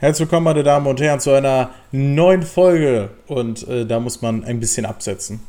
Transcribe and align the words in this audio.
Herzlich 0.00 0.28
willkommen, 0.28 0.44
meine 0.44 0.62
Damen 0.62 0.86
und 0.86 1.00
Herren, 1.00 1.18
zu 1.18 1.32
einer 1.32 1.70
neuen 1.90 2.44
Folge. 2.44 3.10
Und 3.26 3.66
äh, 3.66 3.84
da 3.84 3.98
muss 3.98 4.22
man 4.22 4.44
ein 4.44 4.60
bisschen 4.60 4.86
absetzen. 4.86 5.40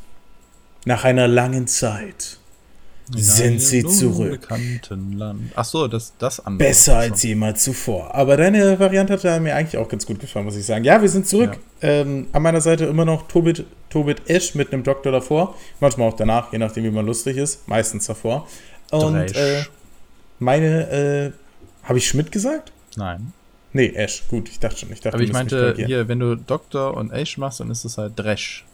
Nach 0.86 1.04
einer 1.04 1.28
langen 1.28 1.68
Zeit 1.68 2.40
In 3.14 3.22
sind 3.22 3.62
sie 3.62 3.86
zurück. 3.86 4.48
Ach 5.54 5.66
so, 5.66 5.88
das, 5.88 6.14
das 6.18 6.44
andere. 6.44 6.68
Besser 6.68 6.98
als 6.98 7.22
jemals 7.22 7.64
zuvor. 7.64 8.16
Aber 8.16 8.38
deine 8.38 8.80
Variante 8.80 9.14
hat 9.14 9.42
mir 9.44 9.56
eigentlich 9.56 9.78
auch 9.78 9.88
ganz 9.88 10.08
gut 10.08 10.20
gefallen, 10.20 10.46
muss 10.46 10.56
ich 10.56 10.66
sagen. 10.66 10.84
Ja, 10.84 11.00
wir 11.00 11.10
sind 11.10 11.28
zurück. 11.28 11.60
Ähm, 11.84 12.26
an 12.32 12.42
meiner 12.42 12.62
Seite 12.62 12.86
immer 12.86 13.06
noch 13.06 13.28
Tobit, 13.28 13.66
Tobit 13.92 14.28
Esch 14.28 14.56
mit 14.56 14.74
einem 14.74 14.82
Doktor 14.82 15.12
davor. 15.12 15.56
Manchmal 15.80 16.10
auch 16.10 16.16
danach, 16.16 16.52
je 16.52 16.58
nachdem, 16.58 16.86
wie 16.86 16.92
man 16.92 17.06
lustig 17.06 17.38
ist. 17.38 17.68
Meistens 17.68 18.08
davor. 18.08 18.48
Und 18.90 19.16
äh, 19.16 19.64
meine, 20.40 20.90
äh, 20.90 21.32
habe 21.84 22.00
ich 22.00 22.08
Schmidt 22.08 22.32
gesagt? 22.32 22.72
Nein. 22.96 23.32
Nee, 23.74 23.90
Esch. 23.90 24.24
Gut, 24.28 24.50
ich 24.50 24.60
dachte 24.60 24.78
schon. 24.78 24.92
Ich 24.92 25.02
dachte, 25.02 25.16
Aber 25.16 25.24
ich 25.24 25.32
meinte, 25.32 25.76
hier, 25.78 26.08
wenn 26.08 26.20
du 26.20 26.36
Doktor 26.36 26.98
und 26.98 27.12
Ash 27.12 27.38
machst, 27.38 27.60
dann 27.60 27.70
ist 27.70 27.86
es 27.86 27.98
halt 27.98 28.14
Dresch. 28.16 28.66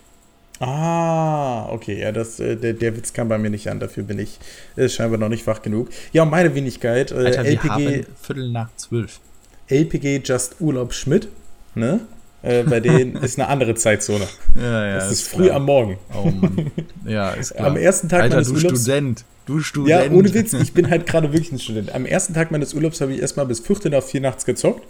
Ah, 0.60 1.68
okay, 1.70 2.00
ja, 2.00 2.14
das, 2.14 2.40
äh, 2.40 2.56
der, 2.56 2.74
der 2.74 2.96
Witz 2.96 3.12
kam 3.12 3.28
bei 3.28 3.38
mir 3.38 3.50
nicht 3.50 3.70
an, 3.70 3.82
dafür 3.82 4.04
bin 4.04 4.20
ich 4.20 4.40
äh, 4.78 4.88
scheinbar 4.88 5.20
noch 5.20 5.28
nicht 5.28 5.46
wach 5.48 5.62
genug. 5.62 5.90
Ja, 6.14 6.24
und 6.24 6.30
meine 6.30 6.56
Wenigkeit, 6.56 7.12
äh, 7.12 7.16
Alter, 7.16 7.44
wir 7.44 7.52
LPG, 7.52 7.70
haben 7.70 8.06
Viertel 8.22 8.52
nach 8.52 8.70
zwölf. 8.78 9.20
LPG 9.68 10.22
Just 10.24 10.62
Urlaub 10.62 10.94
Schmidt, 10.94 11.28
ne? 11.74 12.02
Äh, 12.46 12.64
bei 12.64 12.80
denen 12.80 13.16
ist 13.24 13.40
eine 13.40 13.48
andere 13.48 13.76
Zeitzone. 13.76 14.28
Ja, 14.56 14.88
ja. 14.88 14.96
Das 14.96 15.12
ist 15.12 15.28
früh 15.28 15.50
am 15.50 15.66
Morgen. 15.66 15.98
Oh 16.14 16.30
Mann. 16.30 16.72
Ja, 17.06 17.32
ist 17.32 17.56
klar. 17.56 17.68
Am 17.68 17.78
ersten 17.78 18.08
Tag 18.08 18.22
Alter, 18.22 18.36
meines 18.36 18.50
du 18.50 18.56
Urlaubs. 18.56 18.82
Student. 18.82 19.26
Du 19.46 19.60
Student. 19.60 19.90
Ja, 19.90 20.12
ohne 20.12 20.34
Witz, 20.34 20.54
ich 20.54 20.74
bin 20.74 20.90
halt 20.90 21.06
gerade 21.08 21.34
wirklich 21.34 21.52
ein 21.52 21.60
Student. 21.60 21.94
Am 21.94 22.06
ersten 22.06 22.34
Tag 22.34 22.52
meines 22.52 22.74
Urlaubs 22.74 23.02
habe 23.02 23.14
ich 23.14 23.22
erstmal 23.22 23.46
bis 23.46 23.60
Viertel 23.60 23.92
nach 23.92 24.04
vier 24.04 24.22
nachts 24.22 24.46
gezockt. 24.46 24.84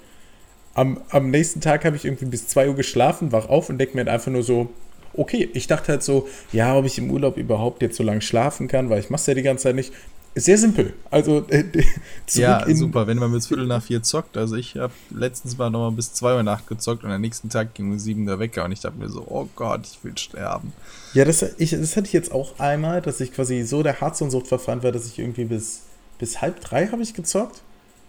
Am, 0.73 0.99
am 1.09 1.29
nächsten 1.29 1.61
Tag 1.61 1.85
habe 1.85 1.95
ich 1.95 2.03
irgendwie 2.03 2.25
bis 2.25 2.47
2 2.49 2.69
Uhr 2.69 2.75
geschlafen, 2.75 3.31
wach 3.31 3.47
auf 3.47 3.69
und 3.69 3.77
denke 3.77 3.95
mir 3.95 4.01
halt 4.01 4.09
einfach 4.09 4.31
nur 4.31 4.43
so, 4.43 4.69
okay, 5.13 5.49
ich 5.53 5.67
dachte 5.67 5.93
halt 5.93 6.03
so, 6.03 6.27
ja, 6.51 6.75
ob 6.75 6.85
ich 6.85 6.97
im 6.97 7.09
Urlaub 7.09 7.37
überhaupt 7.37 7.81
jetzt 7.81 7.95
so 7.95 8.03
lange 8.03 8.21
schlafen 8.21 8.67
kann, 8.67 8.90
weil 8.90 8.99
ich 8.99 9.09
mache 9.09 9.21
es 9.21 9.27
ja 9.27 9.34
die 9.34 9.41
ganze 9.41 9.63
Zeit 9.63 9.75
nicht. 9.75 9.93
Sehr 10.37 10.57
simpel. 10.57 10.93
Also 11.09 11.45
äh, 11.47 11.63
Ja, 12.33 12.65
super, 12.75 13.07
wenn 13.07 13.17
man 13.17 13.31
bis 13.31 13.47
Viertel 13.47 13.67
nach 13.67 13.81
vier 13.81 14.03
zockt. 14.03 14.35
Also 14.35 14.57
ich 14.57 14.75
habe 14.75 14.93
letztens 15.09 15.57
mal 15.57 15.69
nochmal 15.69 15.91
bis 15.91 16.11
zwei 16.11 16.35
Uhr 16.35 16.43
Nacht 16.43 16.67
gezockt 16.67 17.05
und 17.05 17.11
am 17.11 17.21
nächsten 17.21 17.49
Tag 17.49 17.73
ging 17.73 17.91
um 17.91 17.99
sieben 17.99 18.25
der 18.25 18.37
Wecker 18.37 18.65
und 18.65 18.73
ich 18.73 18.81
dachte 18.81 18.97
mir 18.97 19.07
so, 19.07 19.25
oh 19.29 19.47
Gott, 19.55 19.81
ich 19.85 20.03
will 20.03 20.17
sterben. 20.17 20.73
Ja, 21.13 21.23
das, 21.23 21.41
ich, 21.57 21.71
das 21.71 21.95
hatte 21.95 22.07
ich 22.07 22.13
jetzt 22.13 22.33
auch 22.33 22.59
einmal, 22.59 23.01
dass 23.01 23.21
ich 23.21 23.31
quasi 23.31 23.63
so 23.63 23.81
der 23.81 24.01
Herzsucht 24.01 24.47
verfallen 24.47 24.83
war, 24.83 24.91
dass 24.91 25.07
ich 25.07 25.19
irgendwie 25.19 25.45
bis, 25.45 25.83
bis 26.19 26.41
halb 26.41 26.59
drei 26.59 26.87
habe 26.87 27.01
ich 27.01 27.13
gezockt. 27.13 27.61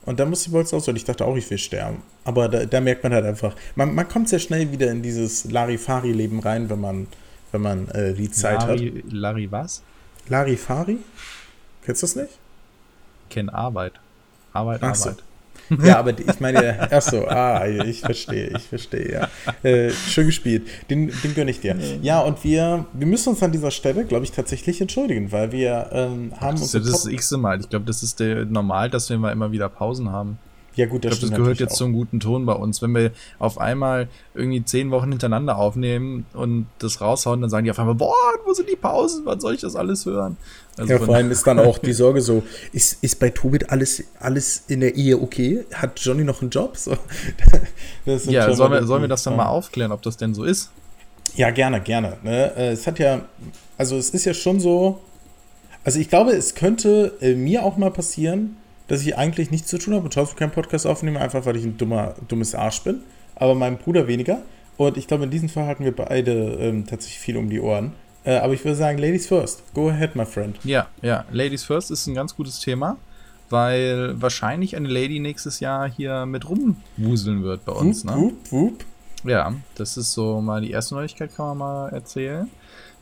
Und 0.04 0.20
dann 0.20 0.30
musste 0.30 0.48
ich 0.48 0.52
wohl 0.52 0.62
aus 0.62 0.88
und 0.88 0.96
ich 0.96 1.04
dachte 1.04 1.24
auch, 1.24 1.36
ich 1.36 1.48
will 1.50 1.58
sterben. 1.58 2.02
Aber 2.24 2.48
da, 2.48 2.64
da 2.64 2.80
merkt 2.80 3.02
man 3.02 3.12
halt 3.12 3.24
einfach, 3.24 3.54
man, 3.74 3.94
man 3.94 4.08
kommt 4.08 4.28
sehr 4.28 4.38
schnell 4.38 4.72
wieder 4.72 4.90
in 4.90 5.02
dieses 5.02 5.50
Larifari-Leben 5.50 6.40
rein, 6.40 6.70
wenn 6.70 6.80
man, 6.80 7.06
wenn 7.52 7.60
man 7.60 7.88
äh, 7.88 8.14
die 8.14 8.30
Zeit 8.30 8.60
hat. 8.60 8.68
Larry, 8.68 9.04
Larry 9.10 9.52
was? 9.52 9.82
Larifari? 10.28 10.98
Kennst 11.86 12.02
du 12.02 12.06
das 12.06 12.16
nicht? 12.16 12.38
Kenn 13.30 13.48
Arbeit. 13.48 13.92
Arbeit, 14.52 14.80
Ach 14.82 14.94
so. 14.94 15.10
Arbeit. 15.10 15.22
Ja, 15.84 15.98
aber 15.98 16.18
ich 16.18 16.40
meine, 16.40 16.88
ach 16.90 17.02
so, 17.02 17.26
ah, 17.26 17.66
ich 17.66 18.00
verstehe, 18.00 18.56
ich 18.56 18.64
verstehe, 18.64 19.12
ja. 19.12 19.28
Äh, 19.62 19.90
schön 19.90 20.26
gespielt. 20.26 20.66
Den, 20.90 21.12
den 21.22 21.34
gönne 21.34 21.50
ich 21.50 21.60
dir. 21.60 21.76
Ja, 22.02 22.20
und 22.20 22.42
wir, 22.44 22.86
wir 22.92 23.06
müssen 23.06 23.30
uns 23.30 23.42
an 23.42 23.52
dieser 23.52 23.70
Stelle, 23.70 24.04
glaube 24.04 24.24
ich, 24.24 24.32
tatsächlich 24.32 24.80
entschuldigen, 24.80 25.32
weil 25.32 25.52
wir 25.52 25.88
ähm, 25.92 26.32
haben 26.40 26.56
Das 26.56 26.62
ist 26.66 26.74
ja 26.74 26.80
das 26.80 27.06
x 27.06 27.30
Mal. 27.32 27.60
Ich 27.60 27.68
glaube, 27.68 27.84
das 27.84 28.02
ist 28.02 28.20
der 28.20 28.44
normal, 28.44 28.90
dass 28.90 29.08
wir 29.08 29.18
mal 29.18 29.32
immer 29.32 29.52
wieder 29.52 29.68
Pausen 29.68 30.10
haben. 30.10 30.38
Ja, 30.76 30.86
gut, 30.86 31.04
Ich 31.04 31.10
das 31.10 31.18
glaube, 31.18 31.20
das 31.20 31.28
stimmt 31.28 31.36
gehört 31.36 31.58
jetzt 31.60 31.72
auch. 31.72 31.76
zum 31.78 31.92
guten 31.94 32.20
Ton 32.20 32.46
bei 32.46 32.52
uns. 32.52 32.82
Wenn 32.82 32.94
wir 32.94 33.10
auf 33.38 33.58
einmal 33.58 34.08
irgendwie 34.34 34.64
zehn 34.64 34.90
Wochen 34.90 35.08
hintereinander 35.10 35.56
aufnehmen 35.56 36.26
und 36.34 36.66
das 36.78 37.00
raushauen, 37.00 37.40
dann 37.40 37.50
sagen 37.50 37.64
die 37.64 37.70
auf 37.70 37.78
einmal, 37.78 37.94
boah, 37.94 38.12
wo 38.44 38.52
sind 38.52 38.68
die 38.68 38.76
Pausen? 38.76 39.22
Wann 39.24 39.40
soll 39.40 39.54
ich 39.54 39.62
das 39.62 39.74
alles 39.74 40.04
hören? 40.06 40.36
Also 40.76 40.92
Ja, 40.92 40.98
vor 40.98 41.14
allem 41.14 41.30
ist 41.30 41.46
dann 41.46 41.58
auch 41.58 41.78
die 41.78 41.92
Sorge 41.94 42.20
so, 42.20 42.42
ist, 42.72 43.02
ist 43.02 43.18
bei 43.18 43.30
Tobit 43.30 43.70
alles, 43.70 44.04
alles 44.20 44.64
in 44.68 44.80
der 44.80 44.94
Ehe 44.94 45.18
okay? 45.20 45.64
Hat 45.72 45.98
Johnny 46.00 46.24
noch 46.24 46.42
einen 46.42 46.50
Job? 46.50 46.76
So, 46.76 46.94
das 48.04 48.26
ja 48.26 48.52
sollen 48.54 48.72
wir, 48.72 48.86
sollen 48.86 49.02
wir 49.02 49.08
das 49.08 49.22
dann 49.22 49.36
mal 49.36 49.46
aufklären, 49.46 49.92
ob 49.92 50.02
das 50.02 50.16
denn 50.18 50.34
so 50.34 50.44
ist? 50.44 50.70
Ja, 51.34 51.50
gerne, 51.50 51.80
gerne. 51.80 52.18
Ne? 52.22 52.54
Äh, 52.56 52.72
Es 52.72 52.86
hat 52.86 52.98
ja, 52.98 53.22
also 53.78 53.96
es 53.96 54.10
ist 54.10 54.24
ja 54.26 54.34
schon 54.34 54.60
so, 54.60 55.00
also 55.84 55.98
ich 55.98 56.08
glaube, 56.10 56.32
es 56.32 56.54
könnte 56.54 57.14
äh, 57.20 57.34
mir 57.34 57.62
auch 57.62 57.76
mal 57.78 57.90
passieren, 57.90 58.56
dass 58.88 59.02
ich 59.02 59.16
eigentlich 59.16 59.50
nichts 59.50 59.68
zu 59.68 59.78
tun 59.78 59.94
habe 59.94 60.04
und 60.04 60.12
trotzdem 60.12 60.38
keinen 60.38 60.50
Podcast 60.52 60.86
aufnehme, 60.86 61.20
einfach 61.20 61.44
weil 61.46 61.56
ich 61.56 61.64
ein 61.64 61.76
dummer, 61.76 62.14
dummes 62.28 62.54
Arsch 62.54 62.82
bin. 62.82 63.02
Aber 63.34 63.54
meinem 63.54 63.76
Bruder 63.78 64.06
weniger. 64.06 64.38
Und 64.76 64.96
ich 64.96 65.06
glaube, 65.08 65.24
in 65.24 65.30
diesem 65.30 65.48
Fall 65.48 65.66
hatten 65.66 65.84
wir 65.84 65.94
beide 65.94 66.32
ähm, 66.60 66.86
tatsächlich 66.86 67.18
viel 67.18 67.36
um 67.36 67.48
die 67.50 67.60
Ohren. 67.60 67.92
Äh, 68.24 68.36
aber 68.38 68.52
ich 68.54 68.64
würde 68.64 68.76
sagen, 68.76 68.98
Ladies 68.98 69.26
first. 69.26 69.62
Go 69.74 69.88
ahead, 69.88 70.14
my 70.16 70.24
friend. 70.26 70.58
Ja, 70.64 70.86
ja. 71.02 71.24
Ladies 71.32 71.64
First 71.64 71.90
ist 71.90 72.06
ein 72.06 72.14
ganz 72.14 72.34
gutes 72.36 72.60
Thema, 72.60 72.96
weil 73.50 74.20
wahrscheinlich 74.20 74.76
eine 74.76 74.88
Lady 74.88 75.20
nächstes 75.20 75.60
Jahr 75.60 75.88
hier 75.88 76.26
mit 76.26 76.44
rumwuseln 76.48 77.42
wird 77.42 77.64
bei 77.64 77.72
uns. 77.72 78.04
Wup, 78.04 78.10
Ne? 78.14 78.20
wup, 78.20 78.52
wup. 78.52 78.84
Ja, 79.24 79.54
das 79.76 79.96
ist 79.96 80.12
so 80.12 80.40
mal 80.40 80.60
die 80.60 80.70
erste 80.70 80.94
Neuigkeit, 80.94 81.34
kann 81.34 81.46
man 81.46 81.58
mal 81.58 81.88
erzählen. 81.90 82.48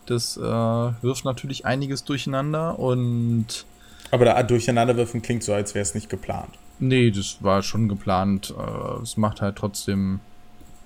Das 0.07 0.37
äh, 0.37 0.41
wirft 0.43 1.25
natürlich 1.25 1.65
einiges 1.67 2.05
durcheinander 2.05 2.79
und 2.79 3.67
Aber 4.15 4.27
da 4.27 4.41
Durcheinanderwerfen 4.45 5.23
klingt 5.23 5.43
so, 5.43 5.53
als 5.53 5.75
wäre 5.75 5.83
es 5.83 5.93
nicht 5.93 6.09
geplant. 6.09 6.51
Nee, 6.79 7.11
das 7.11 7.39
war 7.41 7.65
schon 7.65 7.89
geplant. 7.89 8.55
Äh, 8.57 9.03
es 9.03 9.17
macht 9.17 9.41
halt 9.41 9.57
trotzdem, 9.57 10.21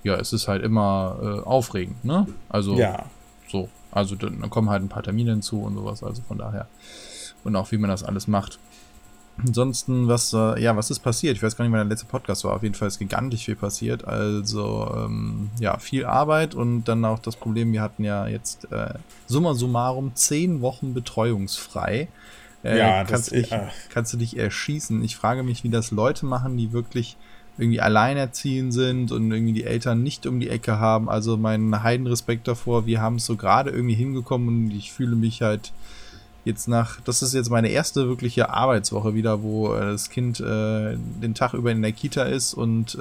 ja, 0.02 0.14
es 0.14 0.32
ist 0.32 0.48
halt 0.48 0.62
immer 0.64 1.18
äh, 1.20 1.46
aufregend, 1.46 2.02
ne? 2.06 2.26
Also 2.48 2.78
Ja. 2.78 3.04
so. 3.46 3.68
Also 3.90 4.14
dann, 4.14 4.40
dann 4.40 4.48
kommen 4.48 4.70
halt 4.70 4.82
ein 4.82 4.88
paar 4.88 5.02
Termine 5.02 5.32
hinzu 5.32 5.60
und 5.62 5.74
sowas, 5.74 6.02
also 6.02 6.22
von 6.22 6.38
daher. 6.38 6.68
Und 7.44 7.54
auch 7.54 7.70
wie 7.70 7.76
man 7.76 7.90
das 7.90 8.02
alles 8.02 8.28
macht. 8.28 8.58
Ansonsten, 9.36 10.08
was, 10.08 10.32
äh, 10.32 10.58
ja, 10.62 10.74
was 10.74 10.90
ist 10.90 11.00
passiert? 11.00 11.36
Ich 11.36 11.42
weiß 11.42 11.54
gar 11.54 11.66
nicht, 11.66 11.72
wann 11.72 11.80
der 11.80 11.88
letzte 11.90 12.06
Podcast 12.06 12.44
war. 12.44 12.54
Auf 12.54 12.62
jeden 12.62 12.74
Fall 12.74 12.88
ist 12.88 12.98
gigantisch 12.98 13.44
viel 13.44 13.56
passiert. 13.56 14.06
Also, 14.08 14.90
ähm, 14.96 15.50
ja, 15.60 15.76
viel 15.78 16.06
Arbeit 16.06 16.54
und 16.54 16.84
dann 16.84 17.04
auch 17.04 17.18
das 17.18 17.36
Problem, 17.36 17.72
wir 17.74 17.82
hatten 17.82 18.04
ja 18.04 18.26
jetzt 18.26 18.72
äh, 18.72 18.94
summa 19.26 19.52
summarum 19.52 20.12
zehn 20.14 20.62
Wochen 20.62 20.94
betreuungsfrei. 20.94 22.08
Äh, 22.64 22.78
Ja, 22.78 23.00
das- 23.02 23.10
kannst, 23.10 23.30
du 23.30 23.34
dich, 23.36 23.50
ja. 23.50 23.68
kannst 23.90 24.12
du 24.12 24.16
dich 24.16 24.36
erschießen. 24.38 25.02
Ich 25.04 25.16
frage 25.16 25.42
mich, 25.42 25.64
wie 25.64 25.68
das 25.70 25.90
Leute 25.90 26.26
machen, 26.26 26.56
die 26.56 26.72
wirklich 26.72 27.16
irgendwie 27.56 27.80
alleinerziehend 27.80 28.72
sind 28.72 29.10
und 29.10 29.32
irgendwie 29.32 29.52
die 29.52 29.64
Eltern 29.64 30.02
nicht 30.02 30.26
um 30.26 30.38
die 30.38 30.48
Ecke 30.48 30.78
haben. 30.78 31.08
Also 31.10 31.36
meinen 31.36 31.82
Heidenrespekt 31.82 32.46
davor. 32.46 32.86
Wir 32.86 33.00
haben 33.00 33.16
es 33.16 33.26
so 33.26 33.34
gerade 33.36 33.70
irgendwie 33.70 33.94
hingekommen 33.96 34.48
und 34.66 34.70
ich 34.70 34.92
fühle 34.92 35.16
mich 35.16 35.42
halt 35.42 35.72
jetzt 36.44 36.68
nach, 36.68 37.00
das 37.02 37.20
ist 37.20 37.34
jetzt 37.34 37.50
meine 37.50 37.68
erste 37.68 38.08
wirkliche 38.08 38.48
Arbeitswoche 38.50 39.12
wieder, 39.14 39.42
wo 39.42 39.74
äh, 39.74 39.80
das 39.80 40.08
Kind 40.08 40.38
äh, 40.40 40.96
den 40.96 41.34
Tag 41.34 41.52
über 41.52 41.70
in 41.72 41.82
der 41.82 41.92
Kita 41.92 42.22
ist 42.22 42.54
und 42.54 42.94
äh, 42.94 42.98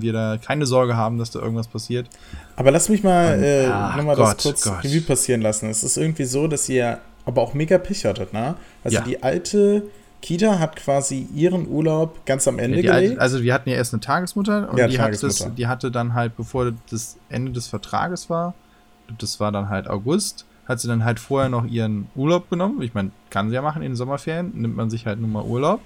wir 0.00 0.12
da 0.12 0.36
keine 0.36 0.66
Sorge 0.66 0.96
haben, 0.96 1.16
dass 1.18 1.30
da 1.30 1.38
irgendwas 1.40 1.68
passiert. 1.68 2.08
Aber 2.56 2.70
lass 2.72 2.88
mich 2.88 3.02
mal 3.04 3.36
Und- 3.36 3.42
äh, 3.44 3.68
ach 3.72 3.96
nochmal 3.96 4.16
das 4.16 4.36
kurz 4.36 4.62
Gott. 4.64 4.82
Revue 4.84 5.00
passieren 5.02 5.40
lassen. 5.42 5.70
Es 5.70 5.84
ist 5.84 5.96
irgendwie 5.96 6.24
so, 6.24 6.48
dass 6.48 6.68
ihr 6.68 6.98
aber 7.24 7.42
auch 7.42 7.54
mega 7.54 7.78
Pech 7.78 8.04
hattet, 8.04 8.32
ne? 8.32 8.56
Also 8.84 8.98
Ja. 8.98 9.02
die 9.04 9.22
alte 9.22 9.84
Kita 10.20 10.58
hat 10.60 10.76
quasi 10.76 11.26
ihren 11.34 11.66
Urlaub 11.66 12.24
ganz 12.26 12.46
am 12.46 12.58
Ende 12.60 12.80
Ja, 12.80 12.94
gelegt. 13.00 13.18
also 13.20 13.42
wir 13.42 13.52
hatten 13.52 13.68
ja 13.70 13.76
erst 13.76 13.92
eine 13.92 14.00
Tagesmutter 14.00 14.70
und 14.70 14.78
Ja, 14.78 14.86
die, 14.86 14.98
Hat 14.98 15.06
Tagesmutter. 15.06 15.46
das, 15.46 15.54
die 15.56 15.66
hatte 15.66 15.90
dann 15.90 16.14
halt, 16.14 16.36
bevor 16.36 16.72
das 16.90 17.16
Ende 17.28 17.50
des 17.52 17.66
Vertrages 17.66 18.30
war, 18.30 18.54
das 19.18 19.40
war 19.40 19.50
dann 19.50 19.68
halt 19.68 19.88
August, 19.88 20.46
hat 20.66 20.80
sie 20.80 20.86
dann 20.86 21.04
halt 21.04 21.18
vorher 21.18 21.48
noch 21.48 21.64
ihren 21.66 22.06
Urlaub 22.14 22.48
genommen. 22.50 22.82
Ich 22.82 22.94
meine, 22.94 23.10
kann 23.30 23.48
sie 23.48 23.56
ja 23.56 23.62
machen 23.62 23.82
in 23.82 23.90
den 23.92 23.96
Sommerferien, 23.96 24.52
nimmt 24.54 24.76
man 24.76 24.90
sich 24.90 25.06
halt 25.06 25.20
nun 25.20 25.32
mal 25.32 25.42
Urlaub, 25.44 25.80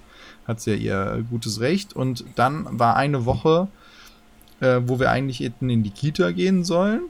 hat 0.46 0.60
sie 0.60 0.72
ja 0.74 0.76
ihr 1.16 1.24
gutes 1.30 1.60
Recht 1.60 1.96
und 1.96 2.24
dann 2.34 2.66
war 2.78 2.94
eine 2.96 3.24
Woche, 3.24 3.68
äh, 4.60 4.80
wo 4.84 4.98
wir 5.00 5.10
eigentlich 5.10 5.40
hätten 5.40 5.70
in 5.70 5.82
die 5.82 5.90
Kita 5.90 6.30
gehen 6.32 6.62
sollen. 6.62 7.00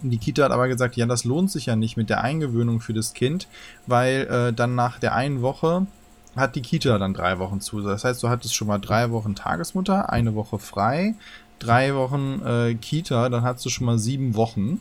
Die 0.00 0.18
Kita 0.18 0.44
hat 0.44 0.52
aber 0.52 0.68
gesagt, 0.68 0.96
ja, 0.96 1.06
das 1.06 1.24
lohnt 1.24 1.50
sich 1.50 1.66
ja 1.66 1.76
nicht 1.76 1.96
mit 1.96 2.08
der 2.08 2.22
Eingewöhnung 2.22 2.80
für 2.80 2.94
das 2.94 3.12
Kind, 3.12 3.46
weil 3.86 4.26
äh, 4.30 4.52
dann 4.52 4.74
nach 4.74 4.98
der 4.98 5.14
einen 5.14 5.42
Woche 5.42 5.86
hat 6.34 6.56
die 6.56 6.62
Kita 6.62 6.98
dann 6.98 7.14
drei 7.14 7.38
Wochen 7.38 7.60
zu. 7.60 7.80
Das 7.82 8.04
heißt, 8.04 8.22
du 8.22 8.28
hattest 8.28 8.54
schon 8.54 8.68
mal 8.68 8.78
drei 8.78 9.10
Wochen 9.10 9.34
Tagesmutter, 9.34 10.10
eine 10.10 10.34
Woche 10.34 10.58
frei, 10.58 11.14
drei 11.58 11.94
Wochen 11.94 12.40
äh, 12.44 12.74
Kita, 12.74 13.28
dann 13.28 13.42
hattest 13.42 13.66
du 13.66 13.70
schon 13.70 13.86
mal 13.86 13.98
sieben 13.98 14.34
Wochen, 14.34 14.80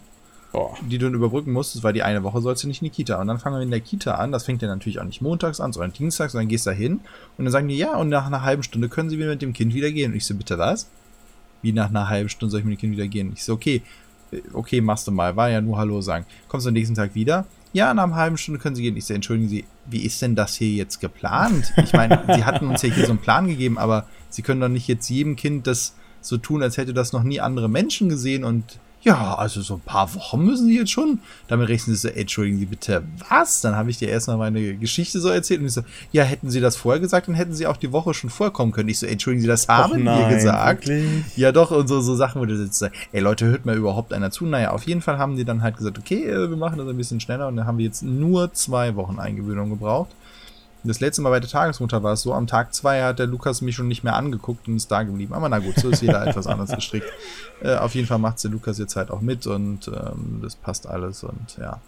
Boah. 0.51 0.75
die 0.89 0.97
du 0.97 1.05
dann 1.05 1.13
überbrücken 1.13 1.51
musstest, 1.51 1.83
weil 1.83 1.93
die 1.93 2.03
eine 2.03 2.23
Woche 2.23 2.41
sollst 2.41 2.63
du 2.63 2.67
nicht 2.67 2.81
in 2.81 2.85
die 2.85 2.91
Kita. 2.91 3.19
Und 3.19 3.27
dann 3.27 3.39
fangen 3.39 3.57
wir 3.57 3.63
in 3.63 3.71
der 3.71 3.81
Kita 3.81 4.15
an, 4.15 4.31
das 4.31 4.45
fängt 4.45 4.61
ja 4.61 4.67
natürlich 4.67 4.99
auch 4.99 5.05
nicht 5.05 5.21
montags 5.21 5.59
an, 5.59 5.73
sondern 5.73 5.93
dienstags, 5.93 6.33
und 6.33 6.39
dann 6.39 6.47
gehst 6.47 6.65
du 6.65 6.71
da 6.71 6.75
hin 6.75 7.01
und 7.37 7.45
dann 7.45 7.51
sagen 7.51 7.67
die, 7.67 7.77
ja, 7.77 7.95
und 7.97 8.09
nach 8.09 8.25
einer 8.25 8.43
halben 8.43 8.63
Stunde 8.63 8.89
können 8.89 9.09
sie 9.09 9.17
wieder 9.17 9.29
mit 9.29 9.41
dem 9.41 9.53
Kind 9.53 9.73
wieder 9.73 9.91
gehen. 9.91 10.11
Und 10.11 10.17
ich 10.17 10.25
so, 10.25 10.35
bitte 10.35 10.57
was? 10.57 10.89
Wie 11.61 11.73
nach 11.73 11.89
einer 11.89 12.09
halben 12.09 12.29
Stunde 12.29 12.51
soll 12.51 12.61
ich 12.61 12.65
mit 12.65 12.77
dem 12.77 12.79
Kind 12.79 12.93
wieder 12.93 13.07
gehen? 13.07 13.33
Ich 13.33 13.43
so, 13.43 13.53
okay, 13.53 13.83
okay, 14.53 14.81
machst 14.81 15.07
du 15.07 15.11
mal, 15.11 15.35
war 15.35 15.49
ja 15.49 15.61
nur 15.61 15.77
Hallo 15.77 16.01
sagen. 16.01 16.25
Kommst 16.47 16.65
du 16.65 16.69
am 16.69 16.73
nächsten 16.73 16.95
Tag 16.95 17.15
wieder? 17.15 17.45
Ja, 17.73 17.93
nach 17.93 18.03
einer 18.03 18.15
halben 18.15 18.37
Stunde 18.37 18.59
können 18.59 18.75
Sie 18.75 18.81
gehen. 18.81 18.97
Ich 18.97 19.05
so, 19.05 19.13
entschuldigen 19.13 19.49
Sie, 19.49 19.65
wie 19.85 20.03
ist 20.03 20.21
denn 20.21 20.35
das 20.35 20.55
hier 20.55 20.69
jetzt 20.69 20.99
geplant? 20.99 21.73
Ich 21.77 21.93
meine, 21.93 22.23
Sie 22.35 22.43
hatten 22.43 22.67
uns 22.67 22.81
ja 22.81 22.89
hier 22.89 23.05
so 23.05 23.11
einen 23.11 23.21
Plan 23.21 23.47
gegeben, 23.47 23.77
aber 23.77 24.07
Sie 24.29 24.41
können 24.41 24.61
doch 24.61 24.67
nicht 24.67 24.87
jetzt 24.87 25.09
jedem 25.09 25.35
Kind 25.35 25.67
das 25.67 25.95
so 26.19 26.37
tun, 26.37 26.61
als 26.61 26.77
hätte 26.77 26.93
das 26.93 27.13
noch 27.13 27.23
nie 27.23 27.39
andere 27.39 27.69
Menschen 27.69 28.09
gesehen 28.09 28.43
und 28.43 28.79
ja, 29.03 29.35
also 29.35 29.61
so 29.61 29.75
ein 29.75 29.81
paar 29.81 30.13
Wochen 30.13 30.45
müssen 30.45 30.67
sie 30.67 30.77
jetzt 30.77 30.91
schon. 30.91 31.19
Damit 31.47 31.69
rechnen 31.69 31.95
sie 31.95 32.01
so, 32.01 32.07
ey, 32.09 32.21
entschuldigen 32.21 32.59
Sie 32.59 32.65
bitte, 32.65 33.03
was? 33.29 33.61
Dann 33.61 33.75
habe 33.75 33.89
ich 33.89 33.97
dir 33.97 34.09
erstmal 34.09 34.37
meine 34.37 34.75
Geschichte 34.75 35.19
so 35.19 35.29
erzählt 35.29 35.59
und 35.59 35.67
ich 35.67 35.73
so, 35.73 35.81
ja, 36.11 36.23
hätten 36.23 36.49
Sie 36.51 36.61
das 36.61 36.75
vorher 36.75 36.99
gesagt, 36.99 37.27
dann 37.27 37.35
hätten 37.35 37.53
Sie 37.53 37.65
auch 37.65 37.77
die 37.77 37.91
Woche 37.91 38.13
schon 38.13 38.29
vorkommen 38.29 38.71
können. 38.71 38.89
Ich 38.89 38.99
so, 38.99 39.07
entschuldigen 39.07 39.41
Sie, 39.41 39.47
das 39.47 39.67
haben 39.67 40.03
wir 40.03 40.29
gesagt. 40.29 40.87
Wirklich? 40.87 41.37
Ja, 41.37 41.51
doch, 41.51 41.71
und 41.71 41.87
so, 41.87 41.99
so 42.01 42.15
Sachen, 42.15 42.41
wo 42.41 42.45
du 42.45 42.55
sitzt, 42.55 42.83
ey, 43.11 43.21
Leute, 43.21 43.45
hört 43.47 43.65
mal 43.65 43.75
überhaupt 43.75 44.13
einer 44.13 44.29
zu? 44.29 44.45
Naja, 44.45 44.71
auf 44.71 44.83
jeden 44.83 45.01
Fall 45.01 45.17
haben 45.17 45.35
die 45.35 45.45
dann 45.45 45.63
halt 45.63 45.77
gesagt, 45.77 45.97
okay, 45.97 46.23
äh, 46.25 46.49
wir 46.49 46.57
machen 46.57 46.77
das 46.77 46.87
ein 46.87 46.97
bisschen 46.97 47.19
schneller 47.19 47.47
und 47.47 47.55
dann 47.55 47.65
haben 47.65 47.79
wir 47.79 47.85
jetzt 47.85 48.03
nur 48.03 48.53
zwei 48.53 48.95
Wochen 48.95 49.19
Eingewöhnung 49.19 49.69
gebraucht. 49.69 50.09
Das 50.83 50.99
letzte 50.99 51.21
Mal 51.21 51.29
bei 51.29 51.39
der 51.39 51.49
Tagesmutter 51.49 52.01
war 52.01 52.13
es 52.13 52.21
so, 52.21 52.33
am 52.33 52.47
Tag 52.47 52.73
zwei 52.73 53.03
hat 53.03 53.19
der 53.19 53.27
Lukas 53.27 53.61
mich 53.61 53.75
schon 53.75 53.87
nicht 53.87 54.03
mehr 54.03 54.15
angeguckt 54.15 54.67
und 54.67 54.77
ist 54.77 54.91
da 54.91 55.03
geblieben. 55.03 55.33
Aber 55.33 55.47
na 55.47 55.59
gut, 55.59 55.75
so 55.75 55.89
ist 55.89 56.01
jeder 56.01 56.25
etwas 56.27 56.47
anders 56.47 56.71
gestrickt. 56.71 57.07
Äh, 57.61 57.75
auf 57.75 57.93
jeden 57.93 58.07
Fall 58.07 58.17
macht 58.17 58.43
der 58.43 58.51
Lukas 58.51 58.79
jetzt 58.79 58.95
halt 58.95 59.11
auch 59.11 59.21
mit 59.21 59.45
und 59.45 59.87
ähm, 59.87 60.39
das 60.41 60.55
passt 60.55 60.87
alles 60.87 61.23
und 61.23 61.57
ja. 61.59 61.79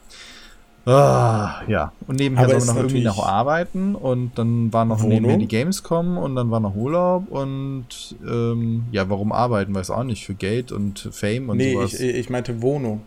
Ah, 0.86 1.62
ja, 1.68 1.94
und 2.08 2.20
nebenher 2.20 2.50
soll 2.50 2.60
man 2.60 2.68
noch 2.68 2.76
irgendwie 2.76 3.04
noch 3.04 3.26
arbeiten 3.26 3.96
und 3.96 4.38
dann 4.38 4.74
war 4.74 4.84
noch 4.84 5.00
Wohnung? 5.00 5.10
nebenher 5.10 5.38
die 5.38 5.48
Gamescom 5.48 6.18
und 6.18 6.36
dann 6.36 6.52
war 6.52 6.60
noch 6.60 6.76
Urlaub 6.76 7.30
und 7.30 7.86
ähm, 8.28 8.84
ja, 8.92 9.10
warum 9.10 9.32
arbeiten, 9.32 9.74
weiß 9.74 9.92
auch 9.92 10.04
nicht, 10.04 10.26
für 10.26 10.34
Geld 10.34 10.74
und 10.74 11.08
Fame 11.14 11.48
und 11.48 11.58
nee, 11.58 11.74
sowas. 11.74 11.98
Nee, 11.98 12.10
ich, 12.10 12.16
ich 12.18 12.30
meinte 12.30 12.62
Wohnung. 12.62 13.02